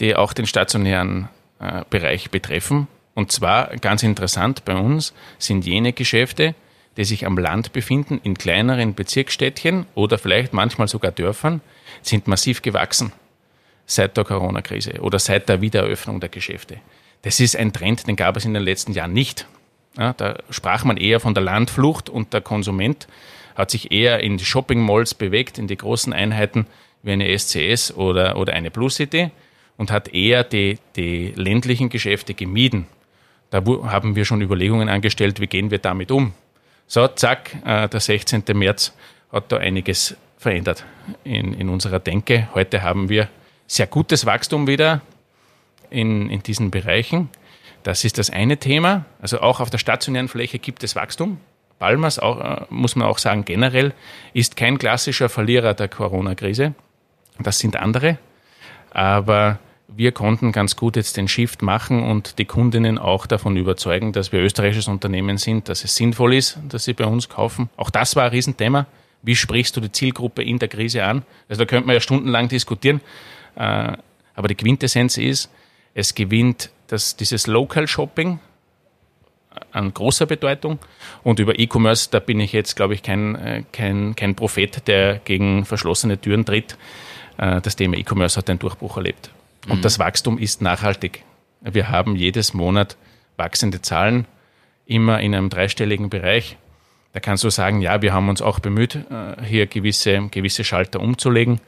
[0.00, 1.28] die auch den stationären
[1.60, 2.88] äh, Bereich betreffen.
[3.14, 6.54] Und zwar ganz interessant bei uns sind jene Geschäfte,
[6.96, 11.60] die sich am Land befinden, in kleineren Bezirksstädtchen oder vielleicht manchmal sogar Dörfern,
[12.02, 13.12] sind massiv gewachsen
[13.86, 16.78] seit der Corona-Krise oder seit der Wiedereröffnung der Geschäfte.
[17.22, 19.46] Das ist ein Trend, den gab es in den letzten Jahren nicht.
[19.98, 23.06] Ja, da sprach man eher von der Landflucht und der Konsument
[23.54, 26.66] hat sich eher in die Shopping Malls bewegt, in die großen Einheiten
[27.02, 29.30] wie eine SCS oder, oder eine Plus City
[29.76, 32.86] und hat eher die, die ländlichen Geschäfte gemieden.
[33.50, 36.32] Da haben wir schon Überlegungen angestellt, wie gehen wir damit um.
[36.86, 38.42] So, zack, äh, der 16.
[38.52, 38.92] März
[39.32, 40.84] hat da einiges verändert
[41.24, 42.48] in, in unserer Denke.
[42.54, 43.28] Heute haben wir
[43.66, 45.00] sehr gutes Wachstum wieder
[45.90, 47.30] in, in diesen Bereichen.
[47.82, 49.04] Das ist das eine Thema.
[49.20, 51.38] Also auch auf der stationären Fläche gibt es Wachstum.
[51.84, 53.92] Palmas, auch, äh, muss man auch sagen, generell
[54.32, 56.72] ist kein klassischer Verlierer der Corona-Krise.
[57.38, 58.16] Das sind andere.
[58.90, 64.14] Aber wir konnten ganz gut jetzt den Shift machen und die Kundinnen auch davon überzeugen,
[64.14, 67.68] dass wir österreichisches Unternehmen sind, dass es sinnvoll ist, dass sie bei uns kaufen.
[67.76, 68.86] Auch das war ein Riesenthema.
[69.20, 71.22] Wie sprichst du die Zielgruppe in der Krise an?
[71.50, 73.02] Also da könnte man ja stundenlang diskutieren.
[73.56, 73.92] Äh,
[74.34, 75.50] aber die Quintessenz ist,
[75.92, 78.38] es gewinnt das, dieses Local Shopping
[79.72, 80.78] an großer Bedeutung.
[81.22, 85.20] Und über E-Commerce, da bin ich jetzt, glaube ich, kein, äh, kein, kein Prophet, der
[85.24, 86.76] gegen verschlossene Türen tritt.
[87.38, 89.30] Äh, das Thema E-Commerce hat einen Durchbruch erlebt.
[89.68, 89.82] Und mhm.
[89.82, 91.24] das Wachstum ist nachhaltig.
[91.60, 92.96] Wir haben jedes Monat
[93.36, 94.26] wachsende Zahlen,
[94.86, 96.56] immer in einem dreistelligen Bereich.
[97.12, 101.00] Da kannst du sagen, ja, wir haben uns auch bemüht, äh, hier gewisse, gewisse Schalter
[101.00, 101.60] umzulegen,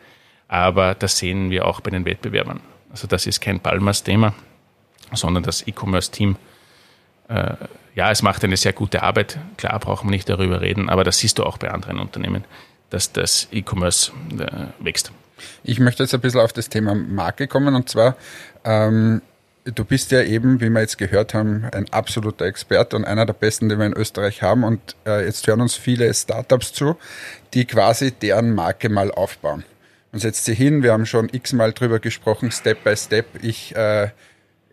[0.48, 2.60] aber das sehen wir auch bei den Wettbewerbern.
[2.90, 4.34] Also das ist kein Palmas-Thema,
[5.12, 6.36] sondern das E-Commerce-Team,
[7.28, 9.38] ja, es macht eine sehr gute Arbeit.
[9.56, 12.44] Klar, brauchen wir nicht darüber reden, aber das siehst du auch bei anderen Unternehmen,
[12.90, 15.12] dass das E-Commerce äh, wächst.
[15.64, 18.16] Ich möchte jetzt ein bisschen auf das Thema Marke kommen und zwar,
[18.64, 19.22] ähm,
[19.64, 23.32] du bist ja eben, wie wir jetzt gehört haben, ein absoluter Experte und einer der
[23.32, 26.96] besten, die wir in Österreich haben und äh, jetzt hören uns viele Startups zu,
[27.54, 29.64] die quasi deren Marke mal aufbauen.
[30.12, 33.26] Man setzt sie hin, wir haben schon x-mal drüber gesprochen, Step by Step.
[33.42, 34.10] Ich äh,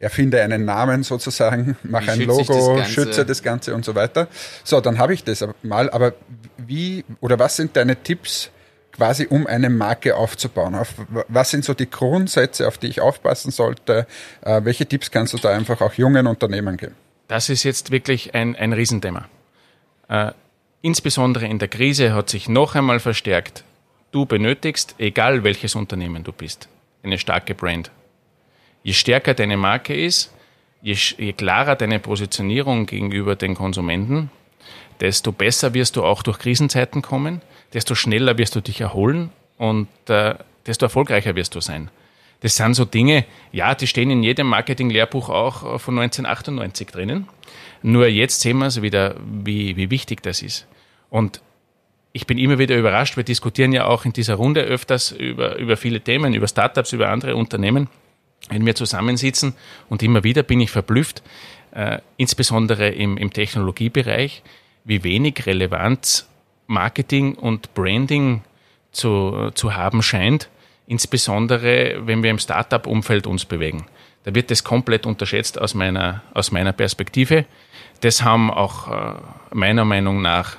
[0.03, 4.27] erfinde einen Namen sozusagen, mache ein Logo, das schütze das Ganze und so weiter.
[4.63, 6.13] So, dann habe ich das mal, aber
[6.57, 8.51] wie oder was sind deine Tipps,
[8.91, 10.75] quasi um eine Marke aufzubauen?
[10.75, 10.93] Auf,
[11.27, 14.05] was sind so die Grundsätze, auf die ich aufpassen sollte?
[14.41, 16.95] Äh, welche Tipps kannst du da einfach auch jungen Unternehmen geben?
[17.27, 19.27] Das ist jetzt wirklich ein, ein Riesenthema.
[20.09, 20.31] Äh,
[20.81, 23.63] insbesondere in der Krise hat sich noch einmal verstärkt,
[24.11, 26.69] du benötigst, egal welches Unternehmen du bist,
[27.01, 27.89] eine starke Brand.
[28.83, 30.33] Je stärker deine Marke ist,
[30.81, 34.29] je, je klarer deine Positionierung gegenüber den Konsumenten,
[34.99, 37.41] desto besser wirst du auch durch Krisenzeiten kommen
[37.73, 41.89] desto schneller wirst du dich erholen und äh, desto erfolgreicher wirst du sein.
[42.41, 47.27] Das sind so Dinge, ja, die stehen in jedem Marketing-Lehrbuch auch von 1998 drinnen.
[47.81, 50.67] Nur jetzt sehen wir es wieder, wie, wie wichtig das ist.
[51.09, 51.41] Und
[52.11, 53.15] ich bin immer wieder überrascht.
[53.15, 57.09] Wir diskutieren ja auch in dieser Runde öfters über, über viele Themen, über Startups, über
[57.09, 57.87] andere Unternehmen,
[58.49, 59.55] wenn wir zusammensitzen.
[59.89, 61.23] Und immer wieder bin ich verblüfft,
[61.71, 64.43] äh, insbesondere im, im Technologiebereich,
[64.83, 66.27] wie wenig Relevanz
[66.67, 68.41] Marketing und Branding
[68.91, 70.49] zu, zu haben scheint,
[70.87, 73.85] insbesondere wenn wir im Startup-Umfeld uns bewegen.
[74.23, 77.45] Da wird das komplett unterschätzt aus meiner, aus meiner Perspektive.
[78.01, 79.15] Das haben auch äh,
[79.51, 80.57] meiner Meinung nach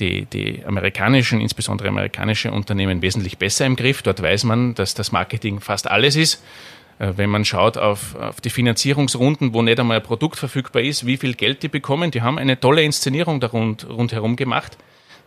[0.00, 4.02] die, die amerikanischen, insbesondere amerikanische Unternehmen wesentlich besser im Griff.
[4.02, 6.42] Dort weiß man, dass das Marketing fast alles ist.
[6.98, 11.06] Äh, wenn man schaut auf, auf die Finanzierungsrunden, wo nicht einmal ein Produkt verfügbar ist,
[11.06, 14.76] wie viel Geld die bekommen, die haben eine tolle Inszenierung da rund, rundherum gemacht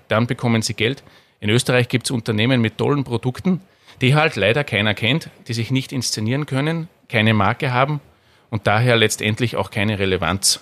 [0.10, 1.03] dann bekommen sie Geld.
[1.39, 3.62] In Österreich gibt es Unternehmen mit tollen Produkten,
[4.01, 8.01] die halt leider keiner kennt, die sich nicht inszenieren können, keine Marke haben
[8.49, 10.62] und daher letztendlich auch keine Relevanz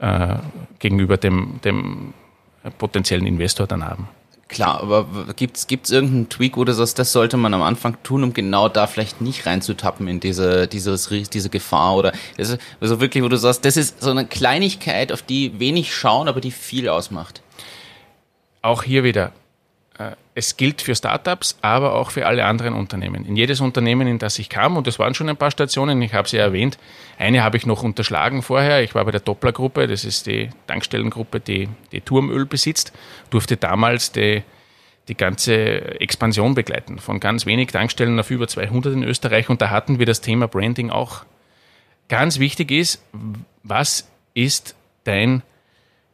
[0.00, 0.36] äh,
[0.78, 2.14] gegenüber dem, dem
[2.78, 4.08] potenziellen Investor dann haben.
[4.48, 5.06] Klar, aber
[5.36, 8.86] gibt's gibt's irgendeinen Tweak oder so, das sollte man am Anfang tun, um genau da
[8.86, 13.36] vielleicht nicht reinzutappen in diese dieses diese Gefahr oder das ist, also wirklich, wo du
[13.36, 17.42] sagst, das ist so eine Kleinigkeit, auf die wenig schauen, aber die viel ausmacht?
[18.62, 19.32] Auch hier wieder,
[20.34, 23.24] es gilt für Startups, aber auch für alle anderen Unternehmen.
[23.24, 26.14] In jedes Unternehmen, in das ich kam, und das waren schon ein paar Stationen, ich
[26.14, 26.78] habe sie erwähnt,
[27.18, 28.82] eine habe ich noch unterschlagen vorher.
[28.82, 32.92] Ich war bei der Doppler-Gruppe, das ist die Tankstellengruppe, die, die Turmöl besitzt,
[33.30, 34.42] durfte damals die,
[35.08, 39.48] die ganze Expansion begleiten, von ganz wenig Tankstellen auf über 200 in Österreich.
[39.48, 41.24] Und da hatten wir das Thema Branding auch.
[42.08, 43.02] Ganz wichtig ist,
[43.64, 45.42] was ist dein,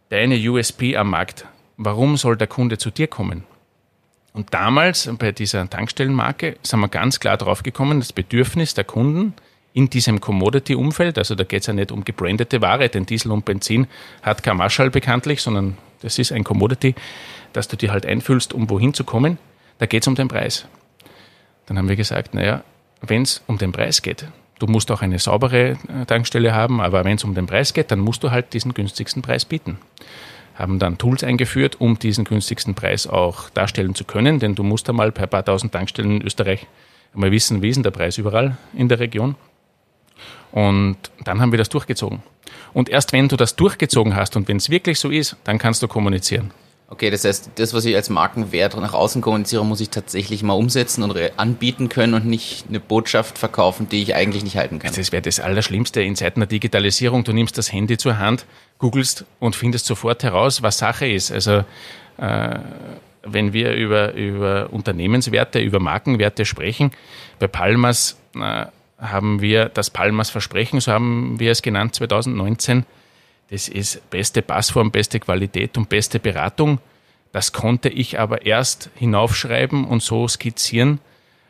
[0.09, 1.47] deine USP am Markt?
[1.77, 3.45] warum soll der Kunde zu dir kommen?
[4.35, 9.33] Und damals bei dieser Tankstellenmarke sind wir ganz klar drauf gekommen, das Bedürfnis der Kunden
[9.73, 13.45] in diesem Commodity-Umfeld, also da geht es ja nicht um gebrandete Ware, denn Diesel und
[13.45, 13.87] Benzin
[14.23, 16.97] hat kein Marschall bekanntlich, sondern das ist ein Commodity,
[17.53, 19.39] das du dir halt einfühlst, um wohin zu kommen.
[19.79, 20.67] Da geht es um den Preis.
[21.67, 22.65] Dann haben wir gesagt, naja,
[23.03, 24.27] wenn es um den Preis geht,
[24.59, 27.93] du musst auch eine saubere äh, Tankstelle haben, aber wenn es um den Preis geht,
[27.93, 29.79] dann musst du halt diesen günstigsten Preis bieten.
[30.55, 34.89] Haben dann Tools eingeführt, um diesen günstigsten Preis auch darstellen zu können, denn du musst
[34.89, 36.67] einmal per paar tausend Tankstellen in Österreich
[37.13, 39.37] mal wissen, wie ist denn der Preis überall in der Region.
[40.53, 42.23] Und dann haben wir das durchgezogen.
[42.73, 45.83] Und erst wenn du das durchgezogen hast und wenn es wirklich so ist, dann kannst
[45.83, 46.53] du kommunizieren.
[46.95, 50.53] Okay, das heißt, das, was ich als Markenwert nach außen kommuniziere, muss ich tatsächlich mal
[50.53, 54.93] umsetzen und anbieten können und nicht eine Botschaft verkaufen, die ich eigentlich nicht halten kann.
[54.95, 57.25] Das wäre das Allerschlimmste in Zeiten der Digitalisierung.
[57.25, 58.47] Du nimmst das Handy zur Hand,
[58.79, 61.33] googelst und findest sofort heraus, was Sache ist.
[61.33, 61.65] Also
[62.19, 62.59] äh,
[63.25, 66.93] wenn wir über, über Unternehmenswerte, über Markenwerte sprechen,
[67.41, 68.67] bei Palmas äh,
[69.01, 72.87] haben wir das Palmas Versprechen, so haben wir es genannt 2019,
[73.55, 76.81] das ist beste Passform, beste Qualität und beste Beratung.
[77.31, 80.99] Das konnte ich aber erst hinaufschreiben und so skizzieren,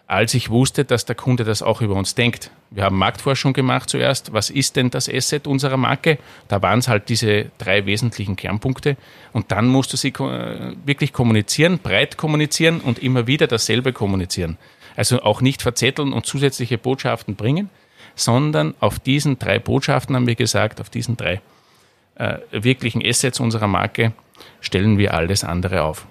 [0.06, 2.50] als ich wusste, dass der Kunde das auch über uns denkt.
[2.70, 4.34] Wir haben Marktforschung gemacht zuerst.
[4.34, 6.18] Was ist denn das Asset unserer Marke?
[6.48, 8.98] Da waren es halt diese drei wesentlichen Kernpunkte.
[9.32, 10.12] Und dann musst du sie
[10.84, 14.58] wirklich kommunizieren, breit kommunizieren und immer wieder dasselbe kommunizieren.
[14.94, 17.70] Also auch nicht verzetteln und zusätzliche Botschaften bringen,
[18.14, 21.40] sondern auf diesen drei Botschaften haben wir gesagt, auf diesen drei
[22.16, 24.12] äh, wirklichen Assets unserer Marke
[24.60, 26.06] stellen wir alles andere auf.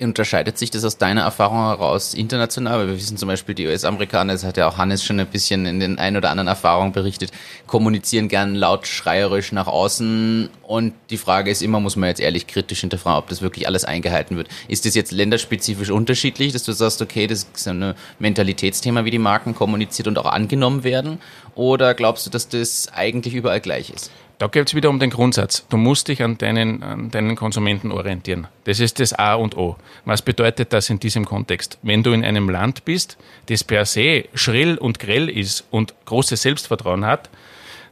[0.00, 2.78] Unterscheidet sich das aus deiner Erfahrung heraus international?
[2.78, 5.66] Weil wir wissen zum Beispiel, die US-Amerikaner, das hat ja auch Hannes schon ein bisschen
[5.66, 7.32] in den ein oder anderen Erfahrungen berichtet,
[7.66, 10.50] kommunizieren gern laut schreierisch nach außen.
[10.62, 13.84] Und die Frage ist immer, muss man jetzt ehrlich kritisch hinterfragen, ob das wirklich alles
[13.84, 14.46] eingehalten wird.
[14.68, 19.18] Ist das jetzt länderspezifisch unterschiedlich, dass du sagst, okay, das ist ein Mentalitätsthema, wie die
[19.18, 21.18] Marken kommuniziert und auch angenommen werden?
[21.56, 24.12] Oder glaubst du, dass das eigentlich überall gleich ist?
[24.38, 25.66] Da geht es wieder um den Grundsatz.
[25.68, 28.46] Du musst dich an deinen, an deinen Konsumenten orientieren.
[28.64, 29.76] Das ist das A und O.
[30.04, 31.76] Was bedeutet das in diesem Kontext?
[31.82, 36.40] Wenn du in einem Land bist, das per se schrill und grell ist und großes
[36.40, 37.30] Selbstvertrauen hat,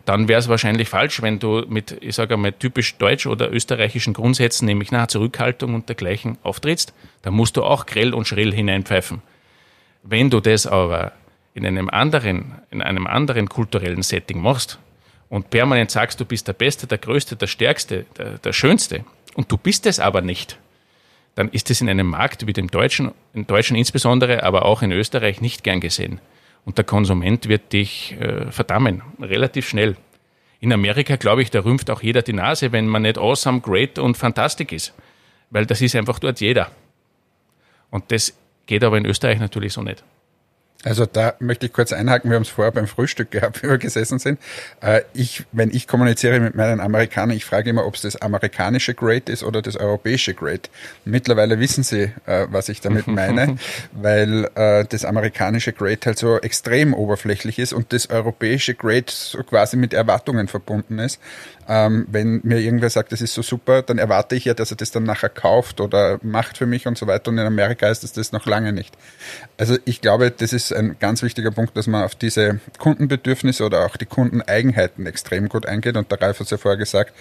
[0.04, 4.14] dann wäre es wahrscheinlich falsch, wenn du mit, ich sage einmal, typisch deutsch oder österreichischen
[4.14, 9.20] Grundsätzen, nämlich nach Zurückhaltung und dergleichen auftrittst, dann musst du auch grell und schrill hineinpfeifen.
[10.04, 11.10] Wenn du das aber
[11.54, 14.78] in einem anderen, in einem anderen kulturellen Setting machst,
[15.28, 19.50] und permanent sagst, du bist der Beste, der Größte, der Stärkste, der, der Schönste, und
[19.52, 20.58] du bist es aber nicht,
[21.34, 24.90] dann ist es in einem Markt wie dem Deutschen, in Deutschen insbesondere, aber auch in
[24.90, 26.20] Österreich nicht gern gesehen.
[26.64, 29.96] Und der Konsument wird dich äh, verdammen, relativ schnell.
[30.60, 33.98] In Amerika, glaube ich, da rümpft auch jeder die Nase, wenn man nicht awesome, great
[33.98, 34.94] und fantastic ist.
[35.50, 36.70] Weil das ist einfach dort jeder.
[37.90, 40.02] Und das geht aber in Österreich natürlich so nicht.
[40.86, 43.78] Also da möchte ich kurz einhaken, wir haben es vorher beim Frühstück gehabt, wie wir
[43.78, 44.38] gesessen sind.
[44.80, 48.94] Äh, ich, wenn ich kommuniziere mit meinen Amerikanern, ich frage immer, ob es das amerikanische
[48.94, 50.70] Great ist oder das europäische Great.
[51.04, 53.56] Mittlerweile wissen sie, äh, was ich damit meine,
[53.92, 59.42] weil äh, das amerikanische Great halt so extrem oberflächlich ist und das europäische Great so
[59.42, 61.20] quasi mit Erwartungen verbunden ist.
[61.68, 64.76] Ähm, wenn mir irgendwer sagt, das ist so super, dann erwarte ich ja, dass er
[64.76, 67.30] das dann nachher kauft oder macht für mich und so weiter.
[67.32, 68.96] Und in Amerika ist es das noch lange nicht.
[69.58, 73.86] Also ich glaube, das ist ein ganz wichtiger Punkt, dass man auf diese Kundenbedürfnisse oder
[73.86, 75.96] auch die Kundeneigenheiten extrem gut eingeht.
[75.96, 77.12] Und der Ralf hat es ja vorher gesagt,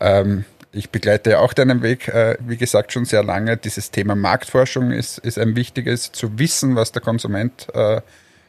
[0.00, 3.56] ähm, ich begleite ja auch deinen Weg, äh, wie gesagt, schon sehr lange.
[3.56, 8.00] Dieses Thema Marktforschung ist, ist ein wichtiges, zu wissen, was der Konsument äh,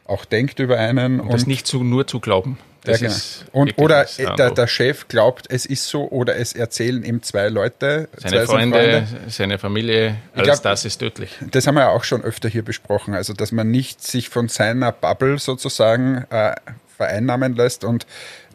[0.10, 1.20] auch denkt über einen.
[1.20, 2.58] Und das nicht zu, nur zu glauben.
[2.84, 3.62] Das ja, genau.
[3.62, 4.06] und, oder
[4.38, 8.08] der, der, Chef glaubt, es ist so, oder es erzählen ihm zwei Leute.
[8.16, 11.32] Seine zwei Freunde, Freunde, seine Familie, alles glaub, das ist tödlich.
[11.52, 13.14] Das haben wir ja auch schon öfter hier besprochen.
[13.14, 16.56] Also, dass man nicht sich von seiner Bubble sozusagen äh,
[17.00, 17.86] vereinnahmen lässt.
[17.86, 18.06] Und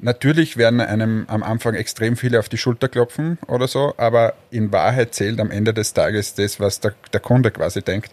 [0.02, 4.70] natürlich werden einem am Anfang extrem viele auf die Schulter klopfen oder so, aber in
[4.70, 8.10] Wahrheit zählt am Ende des Tages das, was der, der Kunde quasi denkt.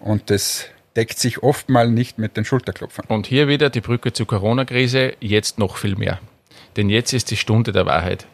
[0.00, 0.64] Und das
[0.96, 3.06] deckt sich oft mal nicht mit den Schulterklopfern.
[3.08, 6.20] Und hier wieder die Brücke zur Corona-Krise, jetzt noch viel mehr.
[6.76, 8.26] Denn jetzt ist die Stunde der Wahrheit.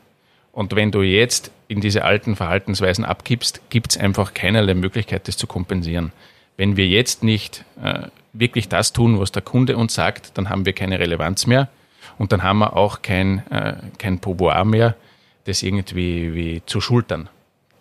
[0.52, 5.36] Und wenn du jetzt in diese alten Verhaltensweisen abgibst, gibt es einfach keinerlei Möglichkeit, das
[5.36, 6.12] zu kompensieren.
[6.56, 10.66] Wenn wir jetzt nicht äh, wirklich das tun, was der Kunde uns sagt, dann haben
[10.66, 11.68] wir keine Relevanz mehr
[12.18, 14.96] und dann haben wir auch kein, äh, kein Pouvoir mehr,
[15.44, 17.28] das irgendwie wie zu schultern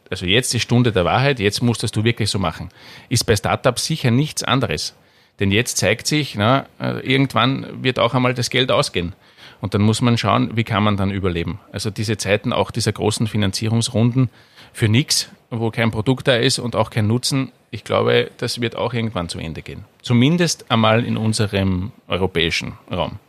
[0.10, 2.70] also jetzt die Stunde der Wahrheit, jetzt musst das du wirklich so machen.
[3.10, 4.96] Ist bei Startups sicher nichts anderes.
[5.40, 9.14] Denn jetzt zeigt sich, na, äh, irgendwann wird auch einmal das Geld ausgehen.
[9.62, 11.60] Und dann muss man schauen, wie kann man dann überleben.
[11.72, 14.30] Also diese Zeiten auch dieser großen Finanzierungsrunden
[14.74, 18.76] für nichts, wo kein Produkt da ist und auch kein Nutzen, ich glaube, das wird
[18.76, 19.86] auch irgendwann zu Ende gehen.
[20.02, 23.20] Zumindest einmal in unserem europäischen Raum.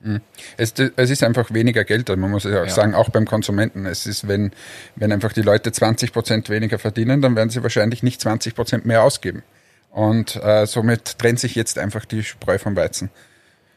[0.00, 0.20] Mhm.
[0.56, 2.70] Es, es, ist einfach weniger Geld, man muss ja auch ja.
[2.70, 3.84] sagen, auch beim Konsumenten.
[3.84, 4.52] Es ist, wenn,
[4.94, 8.86] wenn einfach die Leute 20 Prozent weniger verdienen, dann werden sie wahrscheinlich nicht 20 Prozent
[8.86, 9.42] mehr ausgeben.
[9.90, 13.10] Und äh, somit trennt sich jetzt einfach die Spreu vom Weizen.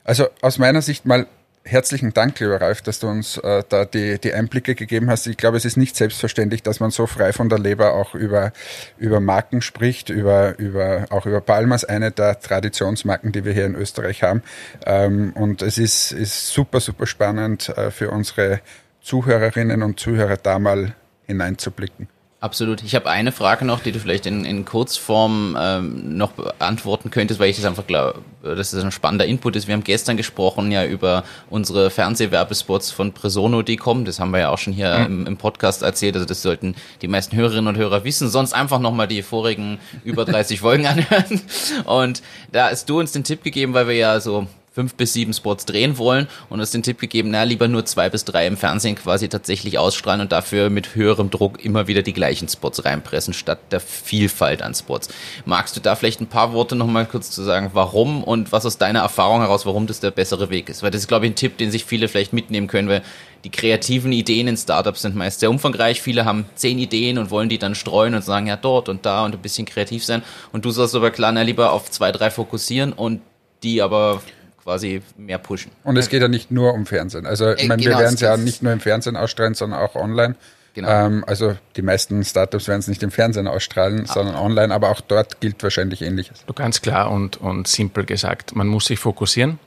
[0.04, 1.26] Also aus meiner Sicht mal
[1.64, 5.28] herzlichen Dank, lieber Ralf, dass du uns äh, da die, die Einblicke gegeben hast.
[5.28, 8.52] Ich glaube, es ist nicht selbstverständlich, dass man so frei von der Leber auch über,
[8.98, 13.76] über Marken spricht, über, über, auch über Palmas, eine der Traditionsmarken, die wir hier in
[13.76, 14.42] Österreich haben.
[14.86, 18.62] Ähm, und es ist, ist super, super spannend äh, für unsere
[19.02, 20.96] Zuhörerinnen und Zuhörer da mal
[21.28, 22.08] hineinzublicken.
[22.42, 22.82] Absolut.
[22.82, 27.40] Ich habe eine Frage noch, die du vielleicht in, in Kurzform ähm, noch beantworten könntest,
[27.40, 29.68] weil ich das einfach glaube, dass das ein spannender Input ist.
[29.68, 34.06] Wir haben gestern gesprochen ja über unsere Fernsehwerbespots von Presono, die kommen.
[34.06, 35.06] Das haben wir ja auch schon hier mhm.
[35.06, 36.16] im, im, Podcast erzählt.
[36.16, 36.74] Also das sollten
[37.04, 38.28] die meisten Hörerinnen und Hörer wissen.
[38.28, 41.42] Sonst einfach nochmal die vorigen über 30 Folgen anhören.
[41.86, 44.48] Und da hast du uns den Tipp gegeben, weil wir ja so
[44.82, 48.10] fünf bis sieben Spots drehen wollen und uns den Tipp gegeben, na, lieber nur zwei
[48.10, 52.14] bis drei im Fernsehen quasi tatsächlich ausstrahlen und dafür mit höherem Druck immer wieder die
[52.14, 55.10] gleichen Spots reinpressen, statt der Vielfalt an Spots.
[55.46, 58.80] Magst du da vielleicht ein paar Worte nochmal kurz zu sagen, warum und was aus
[58.80, 60.82] deiner Erfahrung heraus, warum das der bessere Weg ist?
[60.82, 63.04] Weil das ist, glaube ich, ein Tipp, den sich viele vielleicht mitnehmen können, weil
[63.44, 66.02] die kreativen Ideen in Startups sind meist sehr umfangreich.
[66.02, 69.26] Viele haben zehn Ideen und wollen die dann streuen und sagen, ja, dort und da
[69.26, 70.24] und ein bisschen kreativ sein.
[70.52, 73.22] Und du sollst aber klar, na, lieber auf zwei, drei fokussieren und
[73.64, 74.22] die aber
[74.64, 75.72] quasi mehr pushen.
[75.84, 77.26] Und es geht ja nicht nur um Fernsehen.
[77.26, 79.80] Also ich äh, meine, genau, wir werden es ja nicht nur im Fernsehen ausstrahlen, sondern
[79.80, 80.36] auch online.
[80.74, 80.90] Genau.
[80.90, 84.14] Ähm, also die meisten Startups werden es nicht im Fernsehen ausstrahlen, ah.
[84.14, 86.46] sondern online, aber auch dort gilt wahrscheinlich Ähnliches.
[86.46, 89.60] Du ganz klar und, und simpel gesagt, man muss sich fokussieren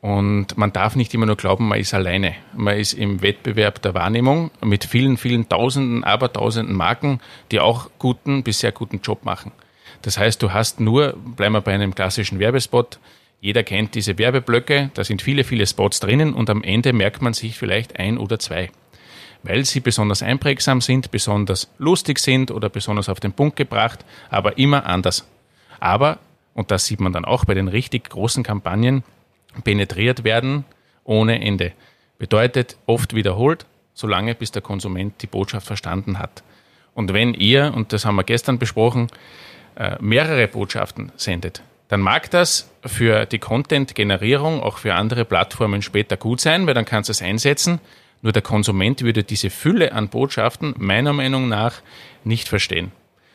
[0.00, 2.34] und man darf nicht immer nur glauben, man ist alleine.
[2.54, 7.90] Man ist im Wettbewerb der Wahrnehmung mit vielen, vielen Tausenden, aber Tausenden Marken, die auch
[7.98, 9.52] guten bis sehr guten Job machen.
[10.02, 12.98] Das heißt, du hast nur, bleiben wir bei einem klassischen Werbespot,
[13.46, 17.32] jeder kennt diese Werbeblöcke, da sind viele, viele Spots drinnen und am Ende merkt man
[17.32, 18.70] sich vielleicht ein oder zwei.
[19.44, 24.58] Weil sie besonders einprägsam sind, besonders lustig sind oder besonders auf den Punkt gebracht, aber
[24.58, 25.28] immer anders.
[25.78, 26.18] Aber,
[26.54, 29.04] und das sieht man dann auch bei den richtig großen Kampagnen,
[29.62, 30.64] penetriert werden
[31.04, 31.70] ohne Ende.
[32.18, 36.42] Bedeutet oft wiederholt, solange bis der Konsument die Botschaft verstanden hat.
[36.94, 39.06] Und wenn ihr, und das haben wir gestern besprochen,
[39.76, 46.16] äh, mehrere Botschaften sendet, dann mag das für die Content-Generierung auch für andere Plattformen später
[46.16, 47.80] gut sein, weil dann kannst du es einsetzen.
[48.22, 51.82] Nur der Konsument würde diese Fülle an Botschaften meiner Meinung nach
[52.24, 52.90] nicht verstehen.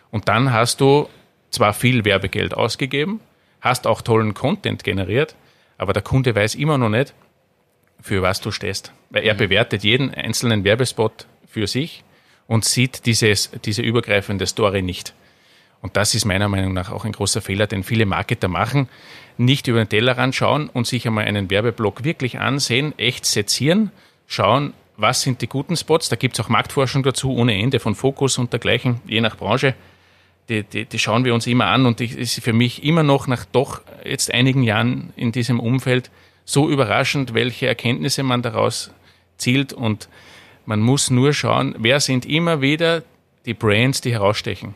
[0.09, 1.07] Und dann hast du
[1.49, 3.21] zwar viel Werbegeld ausgegeben,
[3.61, 5.35] hast auch tollen Content generiert,
[5.77, 7.13] aber der Kunde weiß immer noch nicht,
[8.01, 8.91] für was du stehst.
[9.09, 9.39] Weil er mhm.
[9.39, 12.03] bewertet jeden einzelnen Werbespot für sich
[12.47, 15.13] und sieht dieses, diese übergreifende Story nicht.
[15.81, 18.87] Und das ist meiner Meinung nach auch ein großer Fehler, den viele Marketer machen.
[19.37, 23.91] Nicht über den Tellerrand schauen und sich einmal einen Werbeblock wirklich ansehen, echt sezieren,
[24.27, 26.09] schauen, was sind die guten Spots.
[26.09, 29.73] Da gibt es auch Marktforschung dazu, ohne Ende von Fokus und dergleichen, je nach Branche.
[30.49, 33.25] Die, die, die schauen wir uns immer an und das ist für mich immer noch
[33.27, 36.11] nach doch jetzt einigen Jahren in diesem Umfeld
[36.45, 38.91] so überraschend, welche Erkenntnisse man daraus
[39.37, 40.09] zielt und
[40.65, 43.03] man muss nur schauen, wer sind immer wieder
[43.45, 44.75] die Brands, die herausstechen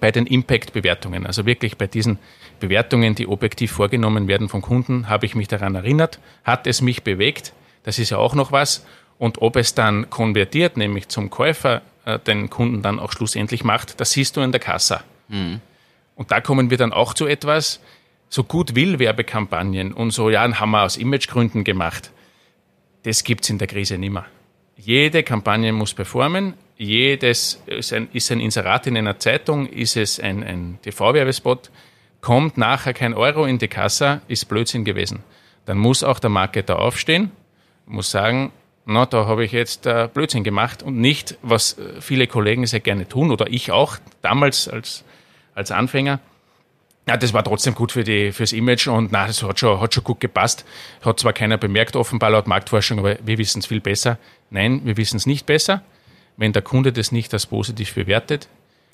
[0.00, 2.18] bei den Impact-Bewertungen, also wirklich bei diesen
[2.60, 7.02] Bewertungen, die objektiv vorgenommen werden vom Kunden, habe ich mich daran erinnert, hat es mich
[7.02, 7.52] bewegt,
[7.82, 8.86] das ist ja auch noch was.
[9.18, 14.00] Und ob es dann konvertiert, nämlich zum Käufer äh, den Kunden dann auch schlussendlich macht,
[14.00, 15.04] das siehst du in der Kassa.
[15.28, 15.60] Mhm.
[16.16, 17.80] Und da kommen wir dann auch zu etwas,
[18.28, 22.10] so gut will Werbekampagnen und so, ja, haben wir aus Imagegründen gemacht.
[23.02, 24.26] Das gibt's in der Krise nimmer.
[24.76, 30.18] Jede Kampagne muss performen, jedes ist ein, ist ein Inserat in einer Zeitung, ist es
[30.18, 31.70] ein, ein TV-Werbespot,
[32.20, 35.22] kommt nachher kein Euro in die Kasse, ist Blödsinn gewesen.
[35.66, 37.30] Dann muss auch der Marketer aufstehen,
[37.86, 38.52] muss sagen,
[38.84, 42.80] na, da habe ich jetzt äh, Blödsinn gemacht und nicht, was äh, viele Kollegen sehr
[42.80, 45.04] gerne tun oder ich auch damals als,
[45.54, 46.18] als Anfänger.
[47.08, 49.94] Ja, das war trotzdem gut für die, fürs Image und na, das hat schon, hat
[49.94, 50.64] schon gut gepasst.
[51.00, 54.18] Hat zwar keiner bemerkt, offenbar laut Marktforschung, aber wir wissen es viel besser.
[54.50, 55.82] Nein, wir wissen es nicht besser
[56.36, 58.48] wenn der Kunde das nicht als positiv bewertet,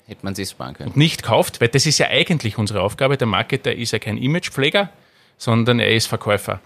[0.07, 0.89] hätte man sich sparen können.
[0.89, 3.17] Und nicht kauft, weil das ist ja eigentlich unsere Aufgabe.
[3.17, 4.89] Der Marketer ist ja kein Imagepfleger,
[5.37, 6.59] sondern er ist Verkäufer.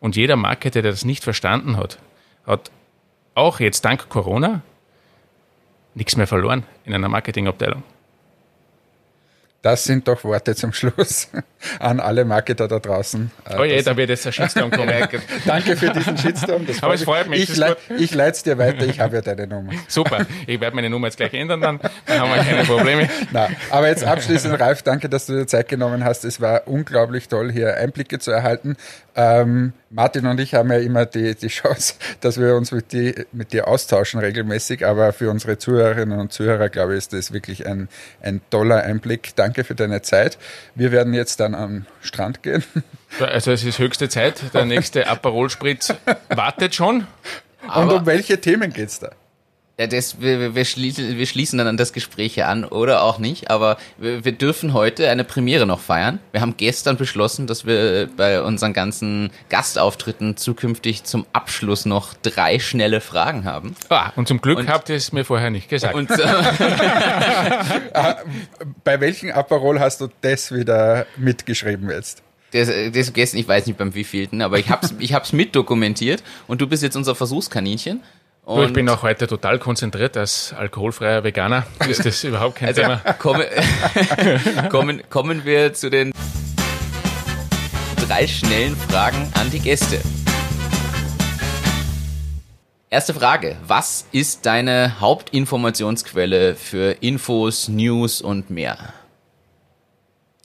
[0.00, 1.98] Und jeder Marketer, der das nicht verstanden hat,
[2.46, 2.70] hat
[3.34, 4.62] auch jetzt dank Corona
[5.94, 7.82] nichts mehr verloren in einer Marketingabteilung.
[9.60, 11.28] Das sind doch Worte zum Schluss
[11.80, 13.32] an alle Marketer da draußen.
[13.58, 14.88] Oh je, da wird jetzt ein Shitstorm kommen.
[15.46, 16.64] Danke für diesen Shitstorm.
[16.64, 17.50] Das Aber es freut mich.
[17.50, 19.72] Ich, le ich leite es dir weiter, ich habe ja deine Nummer.
[19.88, 23.08] Super, ich werde meine Nummer jetzt gleich ändern, dann, dann haben wir keine Probleme.
[23.32, 26.24] Na, aber jetzt abschließend, Ralf, danke, dass du dir Zeit genommen hast.
[26.24, 28.76] Es war unglaublich toll, hier Einblicke zu erhalten.
[29.16, 33.14] Ähm, Martin und ich haben ja immer die, die Chance, dass wir uns mit, die,
[33.32, 37.66] mit dir austauschen regelmäßig, aber für unsere Zuhörerinnen und Zuhörer, glaube ich, ist das wirklich
[37.66, 37.88] ein,
[38.20, 39.34] ein toller Einblick.
[39.36, 40.38] Danke für deine Zeit.
[40.74, 42.64] Wir werden jetzt dann am Strand gehen.
[43.20, 44.42] Also es ist höchste Zeit.
[44.52, 45.94] Der nächste Aperol-Spritz
[46.28, 47.06] wartet schon.
[47.74, 49.10] und um welche Themen geht's da?
[49.80, 53.48] Ja, das, wir, wir, schließen, wir schließen dann an das Gespräch an oder auch nicht,
[53.48, 56.18] aber wir, wir dürfen heute eine Premiere noch feiern.
[56.32, 62.58] Wir haben gestern beschlossen, dass wir bei unseren ganzen Gastauftritten zukünftig zum Abschluss noch drei
[62.58, 63.76] schnelle Fragen haben.
[63.88, 65.94] Ah, und zum Glück und, habt ihr es mir vorher nicht gesagt.
[65.94, 66.16] Und, äh,
[68.82, 72.24] bei welchem Aperol hast du das wieder mitgeschrieben jetzt?
[72.50, 76.60] Das, das gestern, ich weiß nicht beim wievielten, aber ich hab's, ich hab's mitdokumentiert und
[76.62, 78.02] du bist jetzt unser Versuchskaninchen.
[78.48, 81.66] Du, ich bin auch heute total konzentriert als alkoholfreier Veganer.
[81.86, 82.96] Ist das überhaupt kein also, Thema?
[83.18, 83.44] Kommen,
[84.70, 86.12] kommen, kommen wir zu den
[88.08, 90.00] drei schnellen Fragen an die Gäste.
[92.88, 93.58] Erste Frage.
[93.66, 98.78] Was ist deine Hauptinformationsquelle für Infos, News und mehr?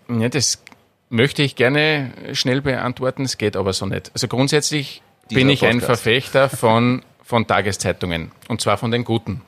[0.10, 0.62] Ja, das
[1.08, 3.24] möchte ich gerne schnell beantworten.
[3.24, 4.12] Es geht aber so nicht.
[4.14, 5.78] Also grundsätzlich Dieser bin ich Podcast.
[5.78, 7.01] ein Verfechter von
[7.34, 8.32] von Tageszeitungen.
[8.48, 9.42] Und zwar von den guten.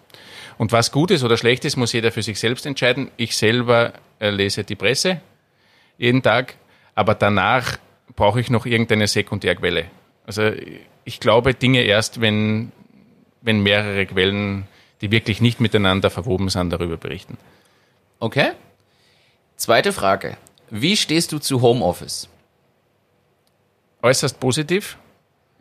[0.58, 3.12] Und was gut ist oder schlecht ist, muss jeder für sich selbst entscheiden.
[3.16, 5.22] Ich selber äh, lese die Presse
[6.00, 6.56] jeden Tag,
[6.96, 7.78] aber danach
[8.16, 9.86] brauche ich noch irgendeine Sekundärquelle.
[10.26, 10.52] Also
[11.04, 12.72] ich glaube Dinge erst, wenn,
[13.44, 14.68] wenn mehrere Quellen,
[15.02, 17.38] die wirklich nicht miteinander verwoben sind, darüber berichten.
[18.20, 18.54] Okay.
[19.58, 20.38] Zweite Frage.
[20.72, 22.30] Wie stehst du zu Homeoffice?
[24.02, 24.98] Äußerst positiv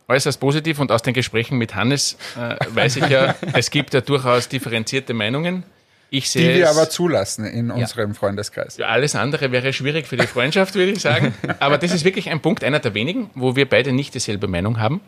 [0.08, 4.00] äußerst positiv und aus den Gesprächen mit Hannes äh, weiß ich ja, es gibt ja
[4.00, 5.64] durchaus differenzierte Meinungen.
[6.10, 8.14] Ich sehe die wir aber zulassen in unserem ja.
[8.14, 8.76] Freundeskreis.
[8.76, 11.34] Ja, alles andere wäre schwierig für die Freundschaft, würde ich sagen.
[11.58, 14.78] Aber das ist wirklich ein Punkt, einer der wenigen, wo wir beide nicht dieselbe Meinung
[14.78, 15.00] haben.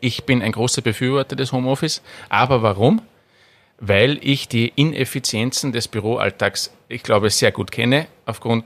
[0.00, 2.02] Ich bin ein großer Befürworter des Homeoffice.
[2.28, 3.00] Aber warum?
[3.78, 8.64] Weil ich die Ineffizienzen des Büroalltags, ich glaube, sehr gut kenne, aufgrund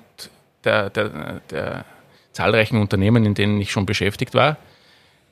[0.65, 1.85] der, der, der
[2.33, 4.57] zahlreichen Unternehmen, in denen ich schon beschäftigt war.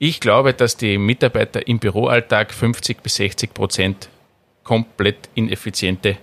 [0.00, 4.08] Ich glaube, dass die Mitarbeiter im Büroalltag 50 bis 60 Prozent
[4.62, 6.18] komplett ineffiziente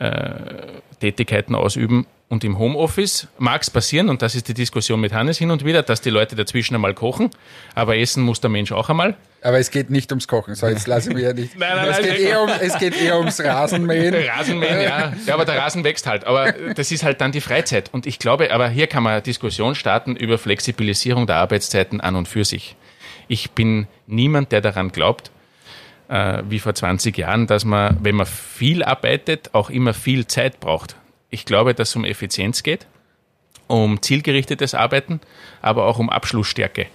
[0.00, 2.06] äh, Tätigkeiten ausüben.
[2.30, 5.64] Und im Homeoffice mag es passieren, und das ist die Diskussion mit Hannes hin und
[5.64, 7.30] wieder, dass die Leute dazwischen einmal kochen,
[7.74, 9.16] aber essen muss der Mensch auch einmal.
[9.40, 11.58] Aber es geht nicht ums Kochen, so jetzt lasse ich mich ja nicht.
[11.58, 14.14] nein, nein, es, nein, geht eher um, es geht eher ums Rasenmähen.
[14.14, 15.12] Rasenmähen, ja.
[15.24, 15.34] ja.
[15.34, 16.24] Aber der Rasen wächst halt.
[16.24, 17.88] Aber das ist halt dann die Freizeit.
[17.94, 22.16] Und ich glaube, aber hier kann man eine Diskussion starten über Flexibilisierung der Arbeitszeiten an
[22.16, 22.76] und für sich.
[23.28, 25.30] Ich bin niemand, der daran glaubt,
[26.08, 30.60] äh, wie vor 20 Jahren, dass man, wenn man viel arbeitet, auch immer viel Zeit
[30.60, 30.96] braucht.
[31.30, 32.86] Ich glaube, dass es um Effizienz geht,
[33.66, 35.20] um zielgerichtetes Arbeiten,
[35.60, 36.86] aber auch um Abschlussstärke.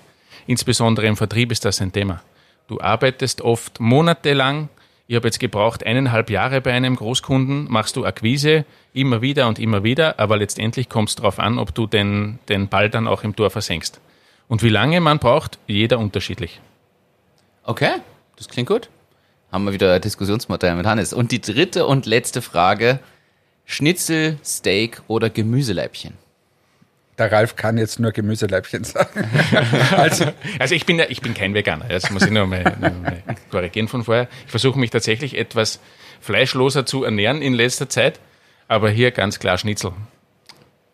[0.48, 2.22] Insbesondere im Vertrieb ist das ein Thema.
[2.68, 4.70] Du arbeitest oft monatelang.
[5.08, 9.60] Ich habe jetzt gebraucht eineinhalb Jahre bei einem Großkunden, machst du Akquise immer wieder und
[9.60, 13.24] immer wieder, aber letztendlich kommt es darauf an, ob du den, den Ball dann auch
[13.24, 14.00] im Tor versenkst.
[14.48, 16.62] Und wie lange man braucht, jeder unterschiedlich.
[17.64, 17.92] Okay,
[18.36, 18.90] das klingt gut.
[19.52, 21.14] Haben wir wieder Diskussionsmaterial mit Hannes.
[21.14, 23.00] Und die dritte und letzte Frage:
[23.66, 26.18] Schnitzel, Steak oder Gemüseleibchen?
[27.18, 29.30] Der Ralf kann jetzt nur Gemüseleibchen sagen.
[29.92, 30.26] also,
[30.58, 31.86] also ich bin ich bin kein Veganer.
[31.86, 34.28] Das muss ich nur mal, nur mal korrigieren von vorher.
[34.46, 35.80] Ich versuche mich tatsächlich etwas
[36.20, 38.20] fleischloser zu ernähren in letzter Zeit,
[38.68, 39.92] aber hier ganz klar Schnitzel.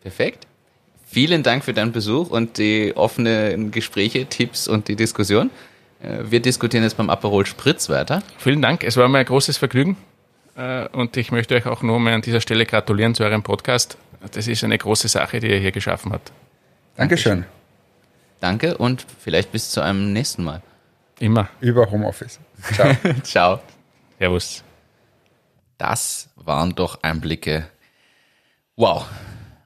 [0.02, 0.46] Perfekt.
[1.12, 5.50] Vielen Dank für deinen Besuch und die offenen Gespräche, Tipps und die Diskussion.
[6.00, 8.22] Äh, wir diskutieren jetzt beim Aperol Spritz weiter.
[8.38, 9.96] Vielen Dank, es war mir ein großes Vergnügen.
[10.56, 13.98] Äh, und ich möchte euch auch nur mal an dieser Stelle gratulieren zu eurem Podcast.
[14.30, 16.30] Das ist eine große Sache, die ihr hier geschaffen habt.
[16.94, 17.44] Dankeschön.
[18.38, 20.62] Danke und vielleicht bis zu einem nächsten Mal.
[21.18, 21.48] Immer.
[21.60, 22.38] Über Homeoffice.
[22.72, 22.96] Ciao.
[23.24, 23.60] Ciao.
[24.20, 24.62] Servus.
[25.76, 27.66] Das waren doch Einblicke.
[28.76, 29.06] Wow.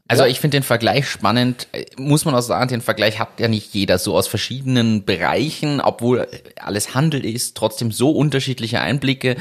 [0.07, 0.29] Also ja.
[0.29, 3.99] ich finde den Vergleich spannend, muss man auch sagen, den Vergleich hat ja nicht jeder
[3.99, 9.37] so aus verschiedenen Bereichen, obwohl alles Handel ist, trotzdem so unterschiedliche Einblicke,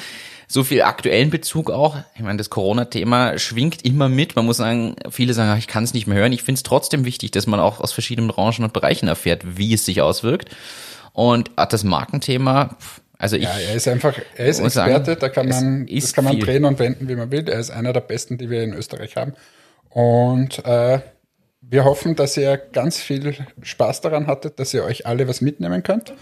[0.48, 1.98] so viel aktuellen Bezug auch.
[2.16, 4.36] Ich meine, das Corona-Thema schwingt immer mit.
[4.36, 6.32] Man muss sagen, viele sagen, ich kann es nicht mehr hören.
[6.32, 9.74] Ich finde es trotzdem wichtig, dass man auch aus verschiedenen Branchen und Bereichen erfährt, wie
[9.74, 10.50] es sich auswirkt.
[11.12, 12.78] Und das Markenthema,
[13.18, 13.44] also ich.
[13.44, 16.66] Ja, er ist einfach, er ist Experte, sagen, da kann man, das kann man drehen
[16.66, 17.48] und wenden, wie man will.
[17.50, 19.34] Er ist einer der besten, die wir in Österreich haben.
[19.94, 21.02] Und äh,
[21.62, 25.84] wir hoffen, dass ihr ganz viel Spaß daran hattet, dass ihr euch alle was mitnehmen
[25.84, 26.14] könnt.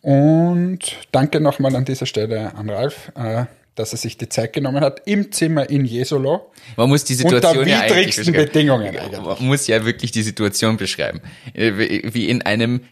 [0.00, 4.82] Und danke nochmal an dieser Stelle an Ralf, äh, dass er sich die Zeit genommen
[4.82, 6.52] hat im Zimmer in Jesolo.
[6.76, 8.96] Man muss die Situation unter widrigsten ja Bedingungen.
[8.96, 9.20] Eigentlich.
[9.20, 11.20] Man muss ja wirklich die Situation beschreiben.
[11.52, 11.72] Äh,
[12.14, 12.82] wie in einem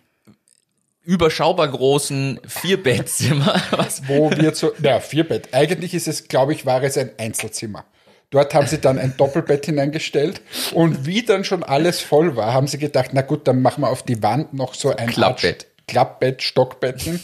[1.04, 3.62] überschaubar großen Vierbettzimmer.
[4.08, 5.54] Wo wir zu, ja, Vierbett.
[5.54, 7.84] Eigentlich ist es, glaube ich, war es ein Einzelzimmer.
[8.30, 10.42] Dort haben sie dann ein Doppelbett hineingestellt
[10.74, 13.88] und wie dann schon alles voll war, haben sie gedacht, na gut, dann machen wir
[13.88, 15.66] auf die Wand noch so ein Klappbett.
[15.86, 17.20] Klappbett, Stockbetten.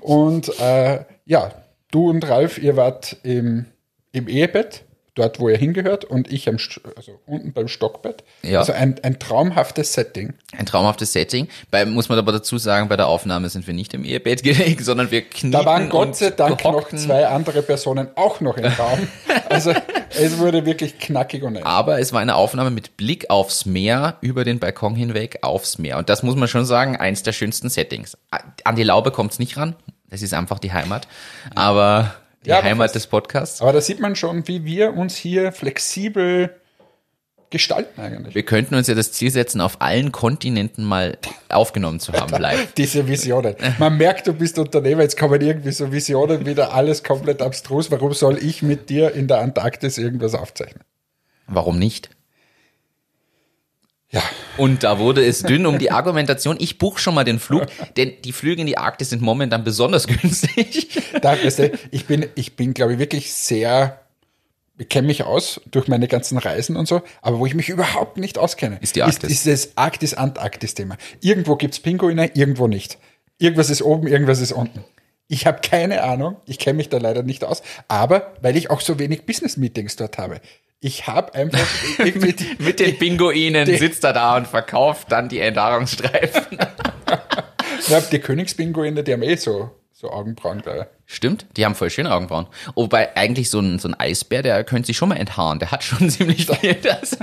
[0.00, 1.52] Und äh, ja,
[1.92, 3.66] du und Ralf, ihr wart im,
[4.10, 4.84] im Ehebett,
[5.18, 8.24] dort wo ihr hingehört, und ich am, St- also unten beim Stockbett.
[8.42, 8.60] Ja.
[8.60, 10.34] Also ein, ein traumhaftes Setting.
[10.56, 11.48] Ein traumhaftes Setting.
[11.70, 14.82] Bei, muss man aber dazu sagen, bei der Aufnahme sind wir nicht im Ehebett gelegen,
[14.82, 18.64] sondern wir knieten Da waren Gott sei Dank noch zwei andere Personen auch noch im
[18.66, 18.98] Raum.
[19.50, 19.72] Also
[20.10, 21.62] es wurde wirklich knackig und eng.
[21.64, 25.96] Aber es war eine Aufnahme mit Blick aufs Meer, über den Balkon hinweg aufs Meer.
[25.96, 28.16] Und das muss man schon sagen, eins der schönsten Settings.
[28.64, 29.74] An die Laube kommt's nicht ran.
[30.10, 31.08] Das ist einfach die Heimat.
[31.54, 32.14] Aber
[32.48, 33.60] die Ja, aber Heimat des Podcasts.
[33.60, 36.50] Aber da sieht man schon, wie wir uns hier flexibel
[37.50, 38.34] gestalten eigentlich.
[38.34, 41.18] Wir könnten uns ja das Ziel setzen, auf allen Kontinenten mal
[41.48, 42.72] aufgenommen zu haben live.
[42.74, 43.54] Diese Visionen.
[43.78, 47.90] Man merkt, du bist Unternehmer, jetzt kommen irgendwie so Visionen wieder, alles komplett abstrus.
[47.90, 50.84] Warum soll ich mit dir in der Antarktis irgendwas aufzeichnen?
[51.46, 52.10] Warum nicht?
[54.10, 54.22] Ja,
[54.56, 56.56] Und da wurde es dünn um die Argumentation.
[56.58, 60.06] Ich buche schon mal den Flug, denn die Flüge in die Arktis sind momentan besonders
[60.06, 60.88] günstig.
[61.20, 64.00] da, weißt du, ich bin, ich bin, glaube ich, wirklich sehr,
[64.78, 68.16] ich kenne mich aus durch meine ganzen Reisen und so, aber wo ich mich überhaupt
[68.16, 69.28] nicht auskenne, Ist die Arktis.
[69.30, 70.96] ist, ist das Arktis-Antarktis-Thema.
[71.20, 72.96] Irgendwo gibt's Pinguine, irgendwo nicht.
[73.38, 74.84] Irgendwas ist oben, irgendwas ist unten.
[75.28, 78.80] Ich habe keine Ahnung, ich kenne mich da leider nicht aus, aber weil ich auch
[78.80, 80.40] so wenig Business-Meetings dort habe.
[80.80, 81.58] Ich habe einfach
[81.98, 86.58] die, Mit den Pinguinen die- sitzt er da und verkauft dann die Enthaarungsstreifen.
[87.88, 90.84] ja, die Königspinguine, die haben eh so, so Augenbrauen, ich.
[91.06, 92.46] Stimmt, die haben voll schöne Augenbrauen.
[92.76, 95.58] Wobei eigentlich so ein, so ein Eisbär, der könnte sich schon mal enthaaren.
[95.58, 96.74] Der hat schon ziemlich viel.
[96.74, 97.16] Das.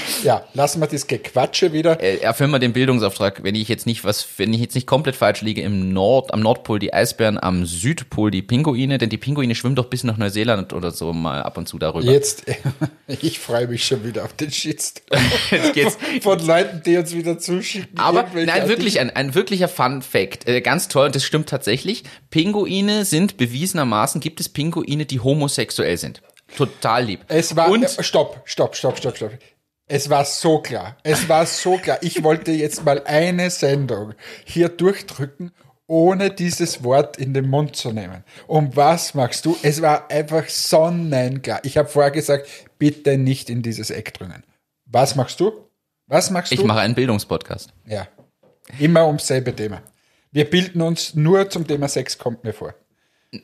[0.22, 2.00] Ja, lassen wir das Gequatsche wieder.
[2.00, 5.16] Äh, erfüllen wir den Bildungsauftrag, wenn ich jetzt nicht was, wenn ich jetzt nicht komplett
[5.16, 9.54] falsch liege, im Nord, am Nordpol die Eisbären, am Südpol die Pinguine, denn die Pinguine
[9.54, 12.10] schwimmen doch bis nach Neuseeland oder so mal ab und zu darüber.
[12.10, 12.44] Jetzt,
[13.06, 15.20] ich freue mich schon wieder auf den Shitstorm
[15.50, 15.98] Jetzt geht's.
[16.20, 17.98] von Leuten, die uns wieder zuschicken.
[17.98, 20.48] Aber nein, wirklich ein, ein wirklicher Fun Fact.
[20.48, 22.04] Äh, ganz toll, und das stimmt tatsächlich.
[22.30, 26.22] Pinguine sind bewiesenermaßen, gibt es Pinguine, die homosexuell sind.
[26.56, 27.20] Total lieb.
[27.28, 29.32] Es war, und äh, stopp, stopp, stopp, stopp, stopp.
[29.94, 30.96] Es war so klar.
[31.02, 31.98] Es war so klar.
[32.00, 34.14] Ich wollte jetzt mal eine Sendung
[34.46, 35.50] hier durchdrücken,
[35.86, 38.24] ohne dieses Wort in den Mund zu nehmen.
[38.46, 39.54] Und was machst du?
[39.62, 41.60] Es war einfach sonnenklar.
[41.64, 44.44] Ich habe vorher gesagt, bitte nicht in dieses Eck drücken.
[44.86, 45.52] Was machst du?
[46.06, 46.66] Was machst ich du?
[46.66, 47.74] mache einen Bildungspodcast.
[47.84, 48.08] Ja.
[48.78, 49.82] Immer ums selbe Thema.
[50.30, 52.74] Wir bilden uns nur zum Thema Sex, kommt mir vor.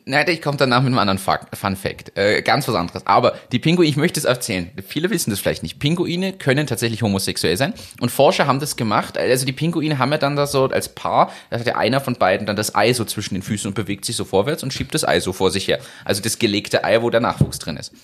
[0.04, 2.12] Nein, ich komme danach mit einem anderen Fun Fact.
[2.18, 3.06] Äh, ganz was anderes.
[3.06, 4.70] Aber die Pinguine, ich möchte es erzählen.
[4.86, 5.78] Viele wissen das vielleicht nicht.
[5.78, 7.72] Pinguine können tatsächlich homosexuell sein.
[7.98, 9.16] Und Forscher haben das gemacht.
[9.16, 12.16] Also die Pinguine haben ja dann da so als Paar, da hat ja einer von
[12.16, 14.92] beiden dann das Ei so zwischen den Füßen und bewegt sich so vorwärts und schiebt
[14.92, 15.78] das Ei so vor sich her.
[16.04, 17.94] Also das gelegte Ei, wo der Nachwuchs drin ist.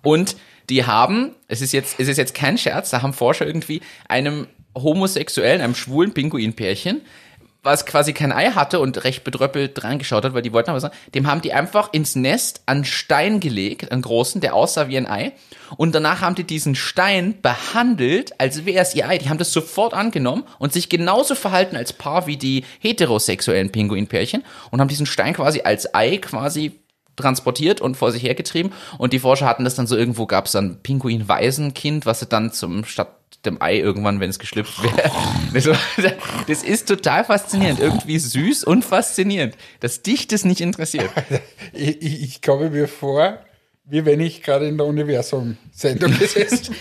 [0.00, 0.36] Und
[0.70, 4.46] die haben, es ist jetzt, es ist jetzt kein Scherz, da haben Forscher irgendwie einem
[4.74, 7.02] homosexuellen, einem schwulen Pinguinpärchen
[7.64, 10.94] was quasi kein Ei hatte und recht bedröppelt reingeschaut hat, weil die wollten aber sagen,
[11.14, 15.08] dem haben die einfach ins Nest einen Stein gelegt, einen großen, der aussah wie ein
[15.08, 15.32] Ei.
[15.76, 19.18] Und danach haben die diesen Stein behandelt, als wäre es ihr Ei.
[19.18, 24.44] Die haben das sofort angenommen und sich genauso verhalten als Paar wie die heterosexuellen Pinguinpärchen
[24.70, 26.78] und haben diesen Stein quasi als Ei quasi
[27.16, 28.72] transportiert und vor sich hergetrieben.
[28.98, 32.52] Und die Forscher hatten das dann so irgendwo, gab es dann Pinguin-Waisenkind, was sie dann
[32.52, 35.10] zum statt dem Ei irgendwann, wenn es geschlüpft wäre.
[36.46, 37.78] Das, ist total faszinierend.
[37.78, 41.10] Irgendwie süß und faszinierend, dass dich das nicht interessiert.
[41.72, 43.38] Ich, ich, komme mir vor,
[43.84, 46.74] wie wenn ich gerade in der Universum-Sendung gesessen.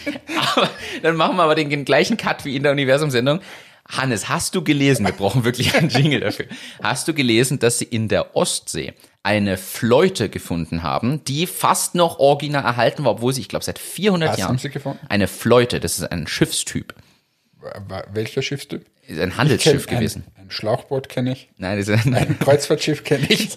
[0.55, 0.69] Aber
[1.01, 3.41] dann machen wir aber den gleichen Cut wie in der Universum-Sendung.
[3.87, 6.45] Hannes, hast du gelesen, wir brauchen wirklich einen Jingle dafür,
[6.81, 12.19] hast du gelesen, dass sie in der Ostsee eine Fleute gefunden haben, die fast noch
[12.19, 14.49] original erhalten war, obwohl sie, ich glaube, seit 400 Was Jahren...
[14.49, 14.99] haben sie gefunden?
[15.09, 16.93] Eine Fleute, das ist ein Schiffstyp.
[18.11, 18.85] Welcher Schiffstyp?
[19.07, 20.25] Ist ein Handelsschiff gewesen.
[20.35, 21.49] Ein Schlauchboot kenne ich.
[21.57, 23.49] Nein, das ist ein, Ein Kreuzfahrtschiff kenne ich.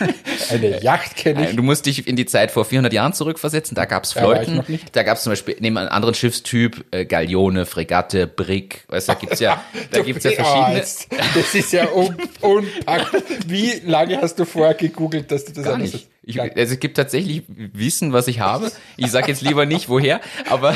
[0.50, 1.56] Eine Yacht kenne ich.
[1.56, 3.74] Du musst dich in die Zeit vor 400 Jahren zurückversetzen.
[3.74, 4.70] Da gab's Da war ich Fleuten.
[4.72, 4.94] nicht.
[4.96, 8.84] Da gab's zum Beispiel neben einem anderen Schiffstyp äh, Galeone, Fregatte, Brick.
[8.88, 10.76] Weißt, du, da gibt's ja, da gibt's ja verschiedene.
[10.76, 13.20] jetzt- das ist ja un unpackbar.
[13.46, 16.08] Wie lange hast du vorher gegoogelt, dass du das Gar alles nicht.
[16.26, 18.72] Ich, also es gibt tatsächlich Wissen, was ich habe.
[18.96, 20.74] Ich sage jetzt lieber nicht woher, aber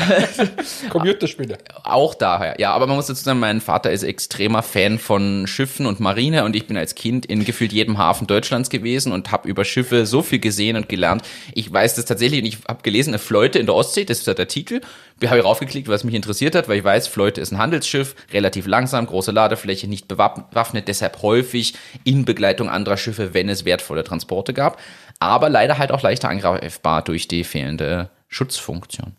[0.89, 1.57] Computerspiele.
[1.83, 2.59] auch daher.
[2.59, 6.45] Ja, aber man muss dazu sagen, mein Vater ist extremer Fan von Schiffen und Marine
[6.45, 10.07] und ich bin als Kind in gefühlt jedem Hafen Deutschlands gewesen und habe über Schiffe
[10.07, 11.21] so viel gesehen und gelernt.
[11.53, 14.27] Ich weiß das tatsächlich und ich habe gelesen, eine Fleute in der Ostsee, das ist
[14.27, 14.81] ja der Titel.
[15.23, 18.65] Habe ich raufgeklickt, was mich interessiert hat, weil ich weiß, Fleute ist ein Handelsschiff, relativ
[18.65, 24.53] langsam, große Ladefläche, nicht bewaffnet, deshalb häufig in Begleitung anderer Schiffe, wenn es wertvolle Transporte
[24.53, 24.79] gab
[25.19, 29.17] aber leider halt auch leichter angreifbar durch die fehlende Schutzfunktion.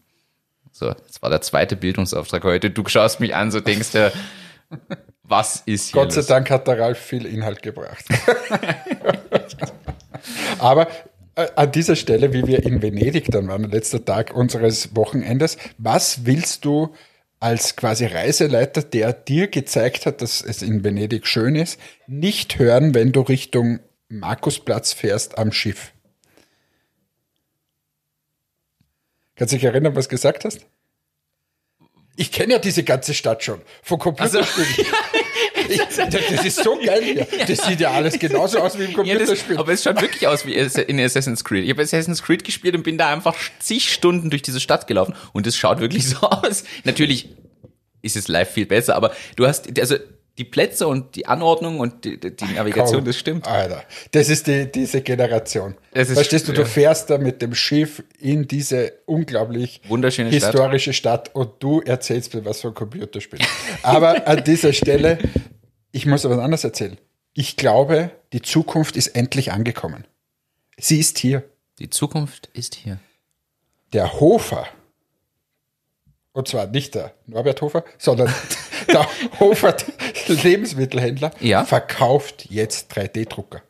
[0.73, 2.71] So, das war der zweite Bildungsauftrag heute.
[2.71, 4.11] Du schaust mich an, so denkst du,
[5.31, 6.27] was ist hier Gott sei los?
[6.27, 8.05] Dank hat der Ralf viel Inhalt gebracht.
[10.59, 10.89] Aber
[11.37, 16.27] äh, an dieser Stelle, wie wir in Venedig dann waren, letzter Tag unseres Wochenendes, was
[16.27, 16.95] willst du
[17.39, 22.95] als quasi Reiseleiter, der dir gezeigt hat, dass es in Venedig schön ist, nicht hören,
[22.95, 25.93] wenn du Richtung Markusplatz fährst am Schiff?
[29.37, 30.67] Kannst du dich erinnern, was du gesagt hast?
[32.17, 33.63] Ich kenne ja diese ganze Stadt schon.
[33.83, 34.69] Von Computerspielen.
[35.71, 37.27] Ich, das ist so geil hier.
[37.47, 39.57] Das sieht ja alles genauso aus wie im Ja, das, Computerspiel.
[39.59, 41.65] aber es schaut wirklich aus wie in Assassin's Creed.
[41.65, 45.15] Ich habe Assassin's Creed gespielt und bin da einfach zig Stunden durch diese Stadt gelaufen
[45.33, 46.65] und es schaut wirklich so aus.
[46.85, 47.29] Natürlich
[48.03, 49.97] ist es live viel besser, aber du hast, also
[50.39, 53.05] die Plätze und die Anordnung und die, die Navigation, Kaum.
[53.05, 53.47] das stimmt.
[53.47, 55.75] Alter, das ist die, diese Generation.
[55.93, 60.53] Ist- Verstehst du, du fährst da mit dem Schiff in diese unglaublich Wunderschöne Stadt.
[60.53, 61.35] historische Stadt.
[61.35, 63.45] und du erzählst mir was von Computerspielen.
[63.83, 65.19] Aber an dieser Stelle,
[65.93, 66.99] ich muss aber was anderes erzählen.
[67.33, 70.05] Ich glaube, die Zukunft ist endlich angekommen.
[70.79, 71.45] Sie ist hier.
[71.79, 72.99] Die Zukunft ist hier.
[73.93, 74.67] Der Hofer,
[76.33, 78.33] und zwar nicht der Norbert Hofer, sondern
[78.89, 79.07] der
[79.41, 79.77] Hofer
[80.29, 81.65] Lebensmittelhändler, Ja.
[81.65, 83.63] verkauft jetzt 3D-Drucker.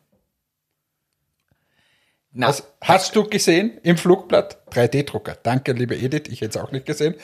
[2.32, 4.58] Na, Was hast du gesehen im Flugblatt?
[4.72, 5.36] 3D-Drucker.
[5.42, 7.14] Danke, liebe Edith, ich hätte es auch nicht gesehen.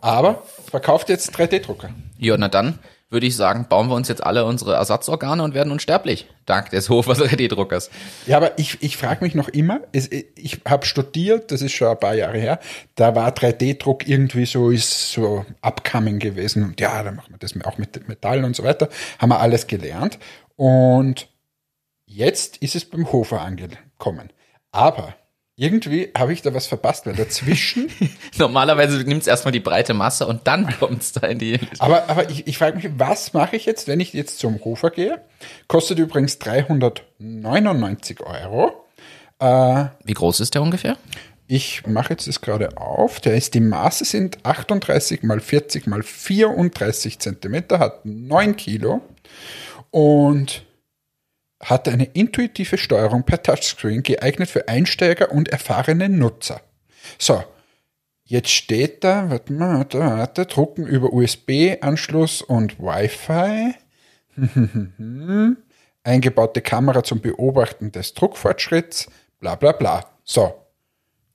[0.00, 1.90] Aber verkauft jetzt 3D-Drucker.
[2.18, 2.78] ja, na dann
[3.10, 6.28] würde ich sagen, bauen wir uns jetzt alle unsere Ersatzorgane und werden unsterblich.
[6.44, 7.90] Dank des Hofer 3D-Druckers.
[8.26, 11.88] Ja, aber ich, ich frage mich noch immer, es, ich habe studiert, das ist schon
[11.88, 12.60] ein paar Jahre her,
[12.94, 16.64] da war 3D-Druck irgendwie so, ist so upcoming gewesen.
[16.64, 18.88] Und ja, dann machen wir das auch mit Metall und so weiter.
[19.18, 20.18] Haben wir alles gelernt.
[20.56, 21.28] Und
[22.04, 24.30] jetzt ist es beim Hofer angekommen.
[24.70, 25.14] Aber
[25.60, 27.90] irgendwie habe ich da was verpasst, weil dazwischen
[28.38, 31.58] Normalerweise nimmt es erstmal die breite Masse und dann kommt es da in die.
[31.80, 34.90] Aber, aber ich, ich frage mich, was mache ich jetzt, wenn ich jetzt zum Hofer
[34.90, 35.20] gehe?
[35.66, 38.84] Kostet übrigens 399 Euro.
[40.04, 40.96] Wie groß ist der ungefähr?
[41.46, 43.20] Ich mache jetzt das gerade auf.
[43.20, 49.00] Der ist, die Maße sind 38 mal 40 mal 34 Zentimeter, hat 9 Kilo
[49.90, 50.62] und
[51.60, 56.60] hat eine intuitive Steuerung per Touchscreen, geeignet für Einsteiger und erfahrene Nutzer.
[57.18, 57.42] So,
[58.24, 63.74] jetzt steht da, warte mal, warte, warte, drucken über USB-Anschluss und Wi-Fi.
[66.04, 70.08] Eingebaute Kamera zum Beobachten des Druckfortschritts, bla bla bla.
[70.24, 70.54] So,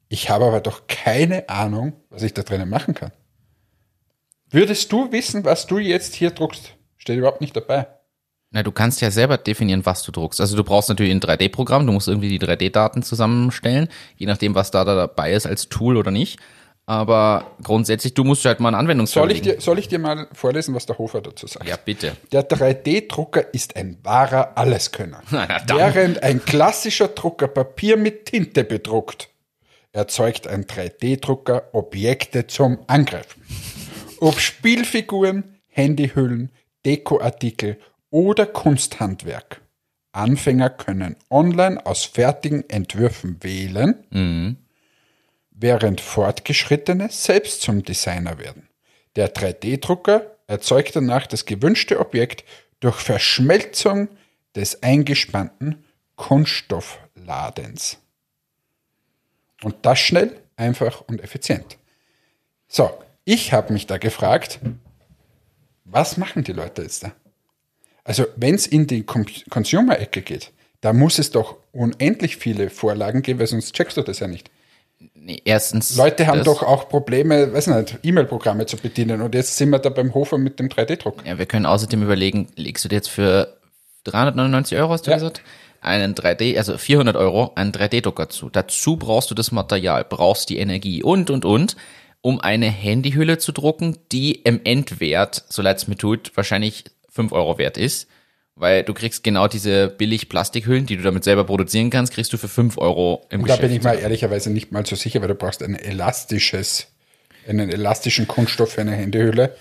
[0.08, 3.12] ich habe aber doch keine Ahnung, was ich da drinnen machen kann.
[4.50, 6.76] Würdest du wissen, was du jetzt hier druckst?
[6.98, 7.88] Steht überhaupt nicht dabei.
[8.54, 10.40] Na, du kannst ja selber definieren, was du druckst.
[10.40, 14.70] Also du brauchst natürlich ein 3D-Programm, du musst irgendwie die 3D-Daten zusammenstellen, je nachdem, was
[14.70, 16.40] da, da dabei ist als Tool oder nicht.
[16.86, 20.28] Aber grundsätzlich, du musst halt mal einen Anwendungsfall Soll ich, dir, soll ich dir mal
[20.34, 21.68] vorlesen, was der Hofer dazu sagt?
[21.68, 22.16] Ja, bitte.
[22.32, 25.22] Der 3D-Drucker ist ein wahrer Alleskönner.
[25.32, 25.78] Na, dann.
[25.78, 29.30] Während ein klassischer Drucker Papier mit Tinte bedruckt,
[29.94, 33.42] erzeugt ein 3D-Drucker Objekte zum Angreifen.
[34.20, 36.52] Ob Spielfiguren, Handyhüllen,
[36.86, 37.78] Dekoartikel
[38.14, 39.62] oder Kunsthandwerk.
[40.12, 44.56] Anfänger können online aus fertigen Entwürfen wählen,
[45.50, 48.70] während Fortgeschrittene selbst zum Designer werden.
[49.16, 52.44] Der 3D-Drucker erzeugt danach das gewünschte Objekt
[52.82, 54.10] durch Verschmelzung
[54.56, 55.84] des eingespannten
[56.16, 57.98] Kunststoffladens.
[59.64, 61.80] Und das schnell, einfach und effizient.
[62.68, 62.92] So,
[63.26, 64.60] ich habe mich da gefragt,
[65.84, 67.12] was machen die Leute jetzt da?
[68.04, 70.52] Also, wenn es in die Consumer-Ecke geht,
[70.82, 74.50] da muss es doch unendlich viele Vorlagen geben, weil sonst checkst du das ja nicht.
[75.16, 75.96] Nee, erstens.
[75.96, 79.22] Leute haben doch auch Probleme, weiß nicht, E-Mail-Programme zu bedienen.
[79.22, 81.26] Und jetzt sind wir da beim Hofer mit dem 3D-Druck.
[81.26, 83.58] Ja, wir können außerdem überlegen, legst du dir jetzt für
[84.06, 85.18] 399 Euro, hast du Ja.
[85.18, 85.42] gesagt,
[85.82, 88.50] einen 3D, also 400 Euro, einen 3D-Drucker zu.
[88.50, 91.76] Dazu brauchst du das Material, brauchst die Energie und, und, und,
[92.22, 97.32] um eine Handyhülle zu drucken, die im Endwert, so leid es mir tut, wahrscheinlich 5
[97.32, 98.08] Euro wert ist.
[98.56, 102.38] Weil du kriegst genau diese billig Plastikhüllen, die du damit selber produzieren kannst, kriegst du
[102.38, 103.70] für 5 Euro im Und da Geschäft.
[103.70, 106.88] bin ich mal ehrlicherweise nicht mal so sicher, weil du brauchst ein elastisches,
[107.48, 109.56] einen elastischen Kunststoff für eine Händehülle.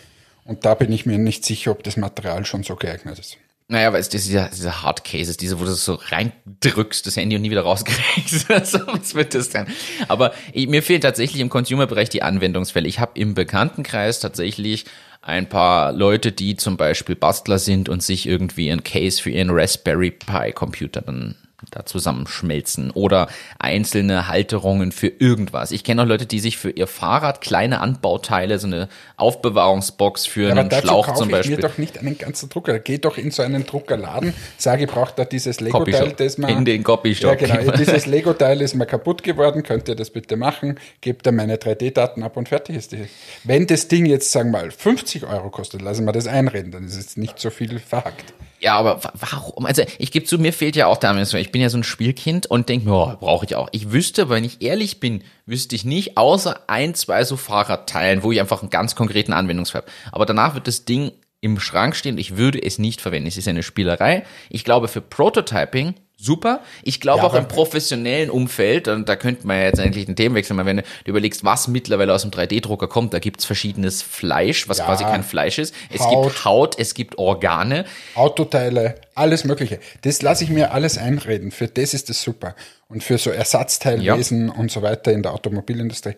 [0.45, 3.39] Und da bin ich mir nicht sicher, ob das Material schon so geeignet ist.
[3.69, 7.37] Naja, weil es ist dieser, dieser Hard Cases, diese, wo du so reindrückst, das Handy
[7.37, 8.47] und nie wieder rauskriegst.
[8.65, 9.67] so, was wird das dann?
[10.09, 12.89] Aber ich, mir fehlen tatsächlich im Consumer-Bereich die Anwendungsfälle.
[12.89, 14.85] Ich habe im Bekanntenkreis tatsächlich
[15.23, 19.51] ein paar Leute, die zum Beispiel Bastler sind und sich irgendwie ein Case für ihren
[19.51, 21.37] Raspberry Pi Computer dann
[21.71, 25.71] da zusammenschmelzen oder einzelne Halterungen für irgendwas.
[25.71, 30.51] Ich kenne auch Leute, die sich für ihr Fahrrad kleine Anbauteile, so eine Aufbewahrungsbox für
[30.51, 31.57] Aber einen Schlauch zum ich Beispiel.
[31.57, 32.79] mir doch nicht einen ganzen Drucker.
[32.79, 36.51] Geh doch in so einen Druckerladen, sage, ich brauche da dieses Lego-Teil, das man...
[36.51, 37.41] In den Copyshop.
[37.41, 37.73] Ja, genau.
[37.73, 40.79] Dieses Lego-Teil ist mir kaputt geworden, könnt ihr das bitte machen?
[41.01, 43.07] Gebt da meine 3D-Daten ab und fertig ist die.
[43.45, 46.85] Wenn das Ding jetzt, sagen wir mal, 50 Euro kostet, lassen wir das einreden, dann
[46.85, 48.35] ist es nicht so viel verhackt.
[48.63, 49.67] Ja, aber wa- warum?
[49.67, 51.37] Also ich gebe zu, mir fehlt ja auch damit so.
[51.37, 53.69] Ich bin ja so ein Spielkind und denke mir, oh, brauche ich auch.
[53.73, 58.31] Ich wüsste, wenn ich ehrlich bin, wüsste ich nicht, außer ein, zwei so Fahrradteilen, wo
[58.31, 59.93] ich einfach einen ganz konkreten Anwendungsfall habe.
[60.13, 61.11] Aber danach wird das Ding
[61.43, 63.27] im Schrank stehen ich würde es nicht verwenden.
[63.29, 64.23] Es ist eine Spielerei.
[64.49, 66.61] Ich glaube, für Prototyping super.
[66.85, 70.15] Ich glaube Ja, auch im professionellen Umfeld, und da könnte man ja jetzt eigentlich den
[70.15, 74.69] Themenwechsel mal, wenn du überlegst, was mittlerweile aus dem 3D-Drucker kommt, da gibt's verschiedenes Fleisch,
[74.69, 74.85] was Ja.
[74.85, 75.75] quasi kein Fleisch ist.
[75.93, 76.23] Es Haut.
[76.27, 77.87] gibt Haut, es gibt Organe.
[78.15, 79.81] Autoteile, alles Mögliche.
[80.03, 81.51] Das lasse ich mir alles einreden.
[81.51, 82.55] Für das ist das super.
[82.87, 86.15] Und für so Ersatzteilwesen und so weiter in der Automobilindustrie.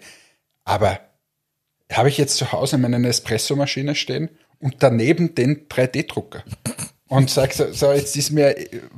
[0.65, 1.01] Aber
[1.91, 4.29] habe ich jetzt zu Hause meine Espresso-Maschine stehen
[4.61, 6.45] und daneben den 3D-Drucker.
[7.09, 8.55] Und sag so, so, jetzt ist mir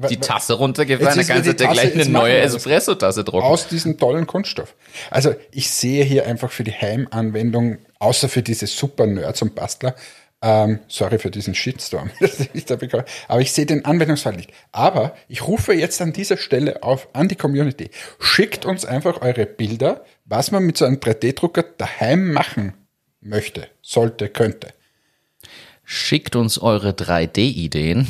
[0.09, 2.39] die Tasse runtergefallen, dann kannst du dir Tasse- gleich eine neue.
[2.39, 3.45] Espresso-Tasse drucken.
[3.45, 4.75] aus diesem tollen Kunststoff.
[5.11, 9.95] Also ich sehe hier einfach für die Heimanwendung, außer für diese super Nerds und Bastler,
[10.41, 12.11] ähm, sorry für diesen Shitstorm,
[12.55, 14.53] ich da bekomme, aber ich sehe den Anwendungsfall nicht.
[14.71, 17.91] Aber ich rufe jetzt an dieser Stelle auf an die Community.
[18.21, 22.75] Schickt uns einfach eure Bilder, was man mit so einem 3D-Drucker daheim machen
[23.21, 24.69] möchte, sollte, könnte.
[25.89, 28.09] Schickt uns eure 3D-Ideen.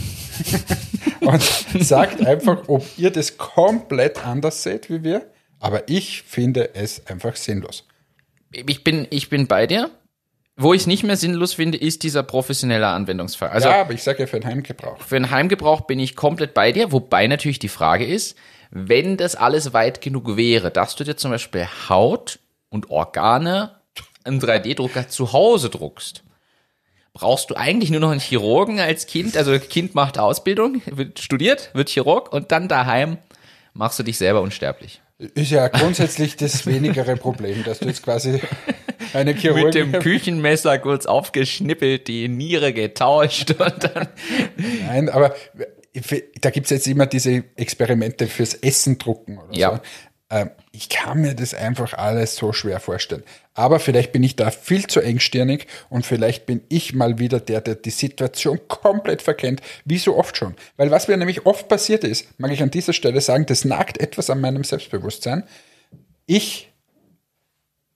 [1.20, 1.42] Und
[1.78, 5.30] sagt einfach, ob ihr das komplett anders seht wie wir.
[5.60, 7.84] Aber ich finde es einfach sinnlos.
[8.50, 9.90] Ich bin, ich bin bei dir.
[10.58, 13.50] Wo ich es nicht mehr sinnlos finde, ist dieser professionelle Anwendungsfall.
[13.50, 14.98] Also ja, aber ich sage ja für den Heimgebrauch.
[14.98, 18.38] für den Heimgebrauch bin ich komplett bei dir, wobei natürlich die Frage ist,
[18.70, 22.38] wenn das alles weit genug wäre, dass du dir zum Beispiel Haut
[22.70, 23.72] und Organe
[24.24, 26.24] im 3D-Drucker zu Hause druckst,
[27.16, 29.38] brauchst du eigentlich nur noch einen Chirurgen als Kind.
[29.38, 33.16] Also Kind macht Ausbildung, wird studiert, wird Chirurg und dann daheim
[33.72, 35.00] machst du dich selber unsterblich.
[35.18, 38.38] Ist ja grundsätzlich das wenigere Problem, dass du jetzt quasi
[39.14, 44.08] eine Chirurgie Mit dem Küchenmesser kurz aufgeschnippelt, die Niere getauscht und dann
[44.86, 45.34] Nein, aber
[46.42, 49.76] da gibt's jetzt immer diese Experimente fürs Essen drucken oder Ja.
[49.76, 49.80] so.
[50.28, 53.24] Ähm, Ich kann mir das einfach alles so schwer vorstellen.
[53.56, 57.62] Aber vielleicht bin ich da viel zu engstirnig und vielleicht bin ich mal wieder der,
[57.62, 60.54] der die Situation komplett verkennt, wie so oft schon.
[60.76, 63.98] Weil was mir nämlich oft passiert ist, mag ich an dieser Stelle sagen, das nagt
[63.98, 65.44] etwas an meinem Selbstbewusstsein.
[66.26, 66.70] Ich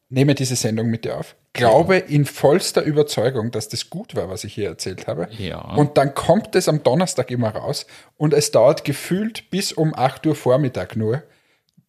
[0.08, 4.44] nehme diese Sendung mit dir auf, glaube in vollster Überzeugung, dass das gut war, was
[4.44, 5.28] ich hier erzählt habe.
[5.36, 5.60] Ja.
[5.60, 7.86] Und dann kommt es am Donnerstag immer raus
[8.16, 11.22] und es dauert gefühlt bis um 8 Uhr Vormittag nur,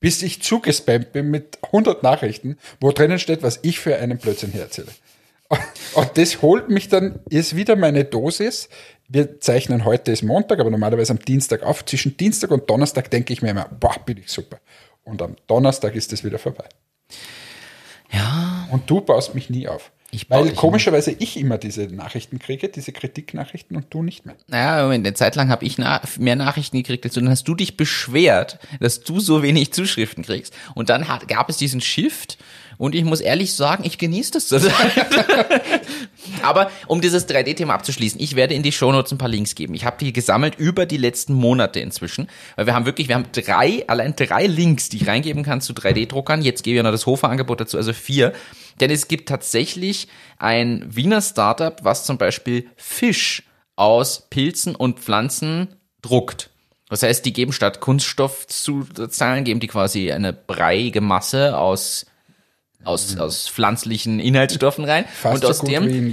[0.01, 4.51] bis ich zugespammt bin mit 100 Nachrichten, wo drinnen steht, was ich für einen Blödsinn
[4.51, 4.89] hier erzähle.
[5.93, 8.67] Und das holt mich dann, ist wieder meine Dosis.
[9.07, 11.85] Wir zeichnen heute ist Montag, aber normalerweise am Dienstag auf.
[11.85, 14.59] Zwischen Dienstag und Donnerstag denke ich mir immer, boah, bin ich super.
[15.03, 16.65] Und am Donnerstag ist es wieder vorbei.
[18.11, 19.91] ja, Und du baust mich nie auf.
[20.13, 24.35] Ich Weil komischerweise ich immer diese Nachrichten kriege, diese Kritiknachrichten und du nicht mehr.
[24.47, 27.21] Naja, Moment, eine Zeit lang habe ich na mehr Nachrichten gekriegt als du.
[27.21, 30.53] Dann hast du dich beschwert, dass du so wenig Zuschriften kriegst.
[30.75, 32.37] Und dann hat, gab es diesen Shift.
[32.81, 34.73] Und ich muss ehrlich sagen, ich genieße das zurzeit.
[36.41, 39.75] Aber um dieses 3D-Thema abzuschließen, ich werde in die Shownotes ein paar Links geben.
[39.75, 42.27] Ich habe die gesammelt über die letzten Monate inzwischen.
[42.55, 45.73] Weil wir haben wirklich, wir haben drei, allein drei Links, die ich reingeben kann zu
[45.73, 46.41] 3D-Druckern.
[46.41, 48.33] Jetzt gebe ich noch das Hofer-Angebot dazu, also vier.
[48.79, 50.07] Denn es gibt tatsächlich
[50.39, 53.43] ein Wiener Startup, was zum Beispiel Fisch
[53.75, 56.49] aus Pilzen und Pflanzen druckt.
[56.89, 62.07] Das heißt, die geben statt Kunststoff zu zahlen, geben die quasi eine breiige Masse aus,
[62.83, 65.05] aus, aus pflanzlichen Inhaltsstoffen rein.
[65.13, 66.11] Fast und aus so dem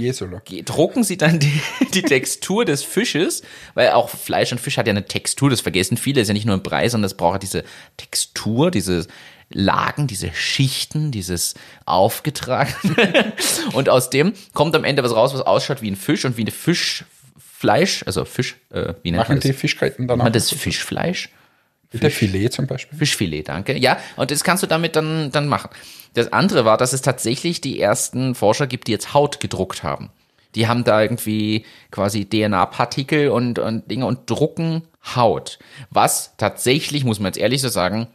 [0.65, 1.61] drucken sie dann die,
[1.93, 3.41] die Textur des Fisches,
[3.73, 6.45] weil auch Fleisch und Fisch hat ja eine Textur, das vergessen viele, ist ja nicht
[6.45, 7.63] nur ein Brei, sondern es braucht ja diese
[7.97, 9.07] Textur, diese
[9.51, 11.55] Lagen, diese Schichten, dieses
[11.85, 13.33] Aufgetragene.
[13.73, 16.41] und aus dem kommt am Ende was raus, was ausschaut wie ein Fisch und wie
[16.41, 19.57] eine Fischfleisch, also Fisch, äh, wie nennt Machen man die das?
[19.57, 21.29] Fischgräten dann Nennt man das Fischfleisch?
[21.93, 22.97] Der Filet zum Beispiel.
[22.97, 23.75] Fischfilet, danke.
[23.77, 25.69] Ja, und das kannst du damit dann, dann machen.
[26.13, 30.11] Das andere war, dass es tatsächlich die ersten Forscher gibt, die jetzt Haut gedruckt haben.
[30.55, 34.83] Die haben da irgendwie quasi DNA-Partikel und, und Dinge und drucken
[35.15, 35.59] Haut.
[35.89, 38.07] Was tatsächlich, muss man jetzt ehrlich so sagen,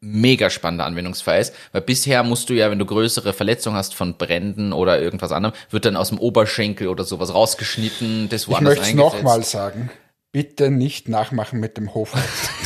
[0.00, 4.16] mega spannender Anwendungsfall ist, weil bisher musst du ja, wenn du größere Verletzungen hast von
[4.16, 8.78] Bränden oder irgendwas anderem, wird dann aus dem Oberschenkel oder sowas rausgeschnitten, das Ich woanders
[8.78, 9.90] möchte es nochmal sagen.
[10.32, 12.18] Bitte nicht nachmachen mit dem Hofer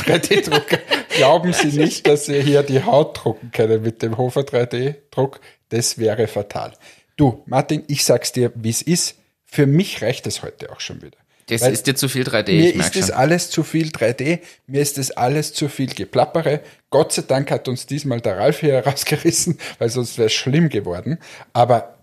[0.05, 0.79] 3D-Drucker.
[1.09, 5.41] Glauben Sie nicht, dass Sie hier die Haut drucken können mit dem Hofer 3D-Druck.
[5.69, 6.73] Das wäre fatal.
[7.17, 9.15] Du, Martin, ich sag's dir, wie es ist.
[9.45, 11.17] Für mich reicht es heute auch schon wieder.
[11.47, 14.81] Das Weil ist dir zu viel 3D, Mir ist das alles zu viel 3D, mir
[14.81, 16.59] ist das alles zu viel Geplappere.
[16.89, 20.67] Gott sei Dank hat uns diesmal der Ralf hier rausgerissen, weil sonst wäre es schlimm
[20.67, 21.19] geworden.
[21.53, 21.97] Aber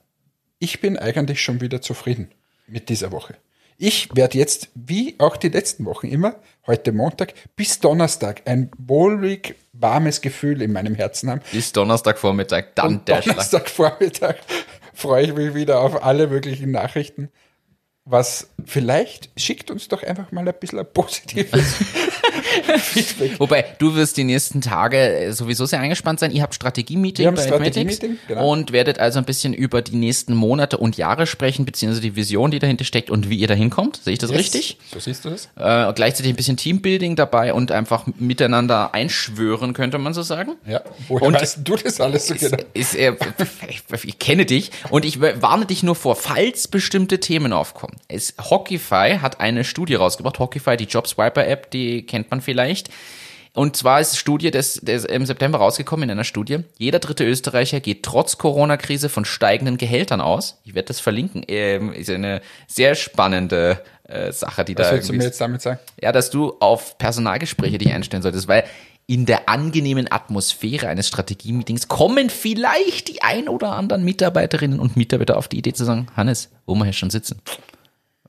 [0.58, 2.30] ich bin eigentlich schon wieder zufrieden
[2.66, 3.34] mit dieser Woche.
[3.76, 9.56] Ich werde jetzt, wie auch die letzten Wochen immer, heute Montag bis Donnerstag ein wohlig
[9.72, 11.40] warmes Gefühl in meinem Herzen haben.
[11.50, 13.34] Bis Donnerstagvormittag, dann Und der Schlag.
[13.36, 14.36] Donnerstagvormittag
[14.94, 17.30] freue ich mich wieder auf alle möglichen Nachrichten.
[18.04, 21.76] Was vielleicht schickt uns doch einfach mal ein bisschen ein positives
[22.78, 23.40] Feedback.
[23.40, 26.30] Wobei, du wirst die nächsten Tage sowieso sehr eingespannt sein.
[26.30, 28.50] Ihr habt Strategie-Meeting bei Strategie-Meeting, Admetics genau.
[28.50, 32.50] und werdet also ein bisschen über die nächsten Monate und Jahre sprechen, beziehungsweise die Vision,
[32.50, 33.96] die dahinter steckt und wie ihr dahin kommt.
[34.02, 34.78] Sehe ich das richtig?
[34.92, 35.48] So siehst du das?
[35.56, 40.52] Äh, gleichzeitig ein bisschen Teambuilding dabei und einfach miteinander einschwören, könnte man so sagen.
[40.66, 40.80] Ja.
[41.08, 42.56] Woher Und- weißt du das alles so genau?
[42.72, 43.14] Ist, äh,
[43.68, 47.96] ich, ich kenne dich und ich warne dich nur vor, falls bestimmte Themen aufkommen.
[48.08, 50.38] Es, Hockeyfy hat eine Studie rausgebracht.
[50.38, 52.90] Hockeyfy, die Jobswiper-App, die kennt man vielleicht.
[53.56, 56.58] Und zwar ist Studie des, des im September rausgekommen in einer Studie.
[56.76, 60.60] Jeder dritte Österreicher geht trotz Corona-Krise von steigenden Gehältern aus.
[60.64, 61.44] Ich werde das verlinken.
[61.46, 65.62] Ähm, ist eine sehr spannende äh, Sache, die Was da willst du mir jetzt damit
[65.62, 65.78] sagen?
[66.02, 68.64] ja, dass du auf Personalgespräche dich einstellen solltest, weil
[69.06, 75.36] in der angenehmen Atmosphäre eines Strategie-Meetings kommen vielleicht die ein oder anderen Mitarbeiterinnen und Mitarbeiter
[75.36, 77.40] auf die Idee zu sagen, Hannes, wo wir hier schon sitzen.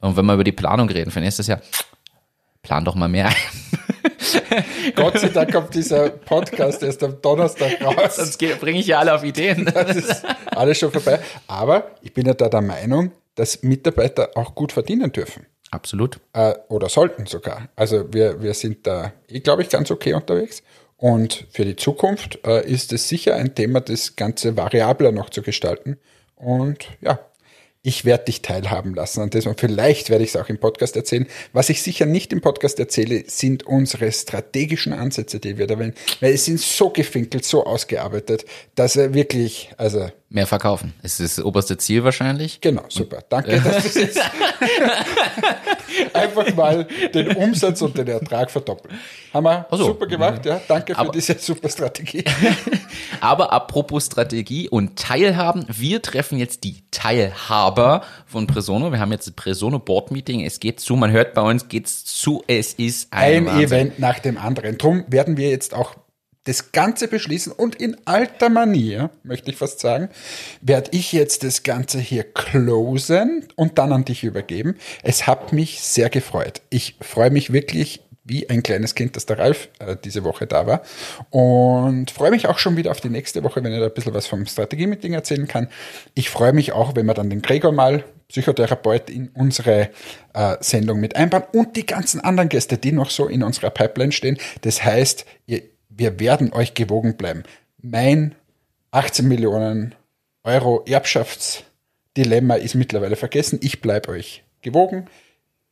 [0.02, 1.62] Und wenn wir über die Planung reden für nächstes Jahr,
[2.66, 3.36] plan doch mal mehr ein.
[4.96, 8.16] Gott sei Dank kommt dieser Podcast erst am Donnerstag raus.
[8.16, 9.66] Sonst bringe ich ja alle auf Ideen.
[9.76, 11.20] Das ist alles schon vorbei.
[11.48, 15.46] Aber ich bin ja da der Meinung, dass Mitarbeiter auch gut verdienen dürfen.
[15.70, 16.20] Absolut.
[16.34, 17.70] äh, oder sollten sogar.
[17.76, 20.64] Also wir, wir sind da, ich glaube ich, ganz okay unterwegs.
[20.98, 25.42] Und für die Zukunft äh, ist es sicher ein Thema, das Ganze variabler noch zu
[25.44, 25.98] gestalten.
[26.36, 27.20] Und ja,
[27.86, 30.96] ich werde dich teilhaben lassen an das und vielleicht werde ich es auch im Podcast
[30.96, 31.28] erzählen.
[31.54, 35.94] Was ich sicher nicht im Podcast erzähle, sind unsere strategischen Ansätze, die wir da wählen.
[36.20, 40.94] Weil es sind so gefinkelt, so ausgearbeitet, dass er wirklich, also Mehr verkaufen.
[41.04, 42.60] Es ist das oberste Ziel wahrscheinlich.
[42.60, 43.24] Genau, super.
[43.30, 44.20] Danke, dass du jetzt
[46.14, 48.98] einfach mal den Umsatz und den Ertrag verdoppeln.
[49.34, 49.86] Haben wir so.
[49.86, 50.60] super gemacht, ja.
[50.68, 52.24] Danke für Aber- diese super Strategie.
[53.22, 58.92] Aber apropos Strategie und Teilhaben, wir treffen jetzt die Teilhaber von Presono.
[58.92, 60.44] Wir haben jetzt ein Presono Board Meeting.
[60.44, 62.44] Es geht zu, man hört bei uns, geht's zu.
[62.48, 63.60] Es ist ein, Ein.
[63.62, 64.78] Event nach dem anderen.
[64.78, 65.96] Drum werden wir jetzt auch
[66.46, 70.10] das Ganze beschließen und in alter Manier, möchte ich fast sagen,
[70.62, 74.76] werde ich jetzt das Ganze hier closen und dann an dich übergeben.
[75.04, 76.62] Es hat mich sehr gefreut.
[76.70, 80.66] Ich freue mich wirklich wie ein kleines Kind, dass der Ralf äh, diese Woche da
[80.66, 80.82] war
[81.30, 84.16] und freue mich auch schon wieder auf die nächste Woche, wenn er da ein bisschen
[84.16, 85.70] was vom Strategie-Meeting erzählen kann.
[86.16, 89.92] Ich freue mich auch, wenn wir dann den Gregor mal Psychotherapeut in unsere
[90.34, 94.12] äh, Sendung mit einbauen und die ganzen anderen Gäste, die noch so in unserer Pipeline
[94.12, 94.40] stehen.
[94.62, 95.62] Das heißt, ihr,
[95.98, 97.44] wir werden euch gewogen bleiben.
[97.82, 98.36] Mein
[98.92, 99.96] 18 Millionen
[100.44, 103.60] Euro Erbschaftsdilemma ist mittlerweile vergessen.
[103.62, 105.08] Ich bleibe euch gewogen.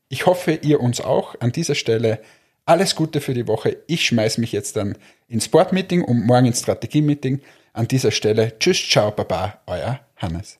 [0.09, 1.35] Ich hoffe, ihr uns auch.
[1.39, 2.19] An dieser Stelle
[2.65, 3.77] alles Gute für die Woche.
[3.87, 4.97] Ich schmeiß mich jetzt dann
[5.27, 7.41] ins Sportmeeting und morgen ins Strategie-Meeting.
[7.73, 10.59] An dieser Stelle, tschüss, ciao, baba, euer Hannes.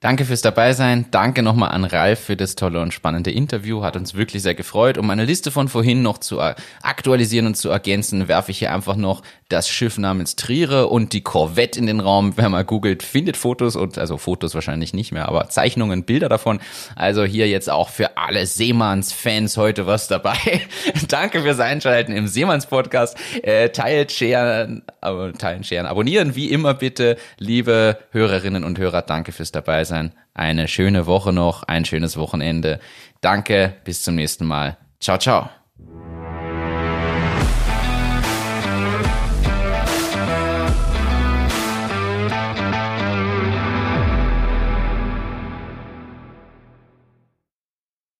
[0.00, 1.06] Danke fürs Dabeisein.
[1.10, 3.82] Danke nochmal an Ralf für das tolle und spannende Interview.
[3.82, 4.96] Hat uns wirklich sehr gefreut.
[4.96, 8.94] Um meine Liste von vorhin noch zu aktualisieren und zu ergänzen, werfe ich hier einfach
[8.94, 12.34] noch das Schiff namens Triere und die Corvette in den Raum.
[12.36, 16.60] Wer mal googelt, findet Fotos und, also Fotos wahrscheinlich nicht mehr, aber Zeichnungen, Bilder davon.
[16.96, 20.36] Also hier jetzt auch für alle Seemanns-Fans heute was dabei.
[21.08, 23.16] Danke fürs Einschalten im Seemanns-Podcast.
[23.42, 27.16] Äh, teilt, sharen, aber teilen, sharen, abonnieren, wie immer bitte.
[27.38, 30.12] Liebe Hörerinnen und Hörer, danke fürs Dabeisein.
[30.34, 32.80] Eine schöne Woche noch, ein schönes Wochenende.
[33.20, 34.76] Danke, bis zum nächsten Mal.
[35.00, 35.48] Ciao, ciao.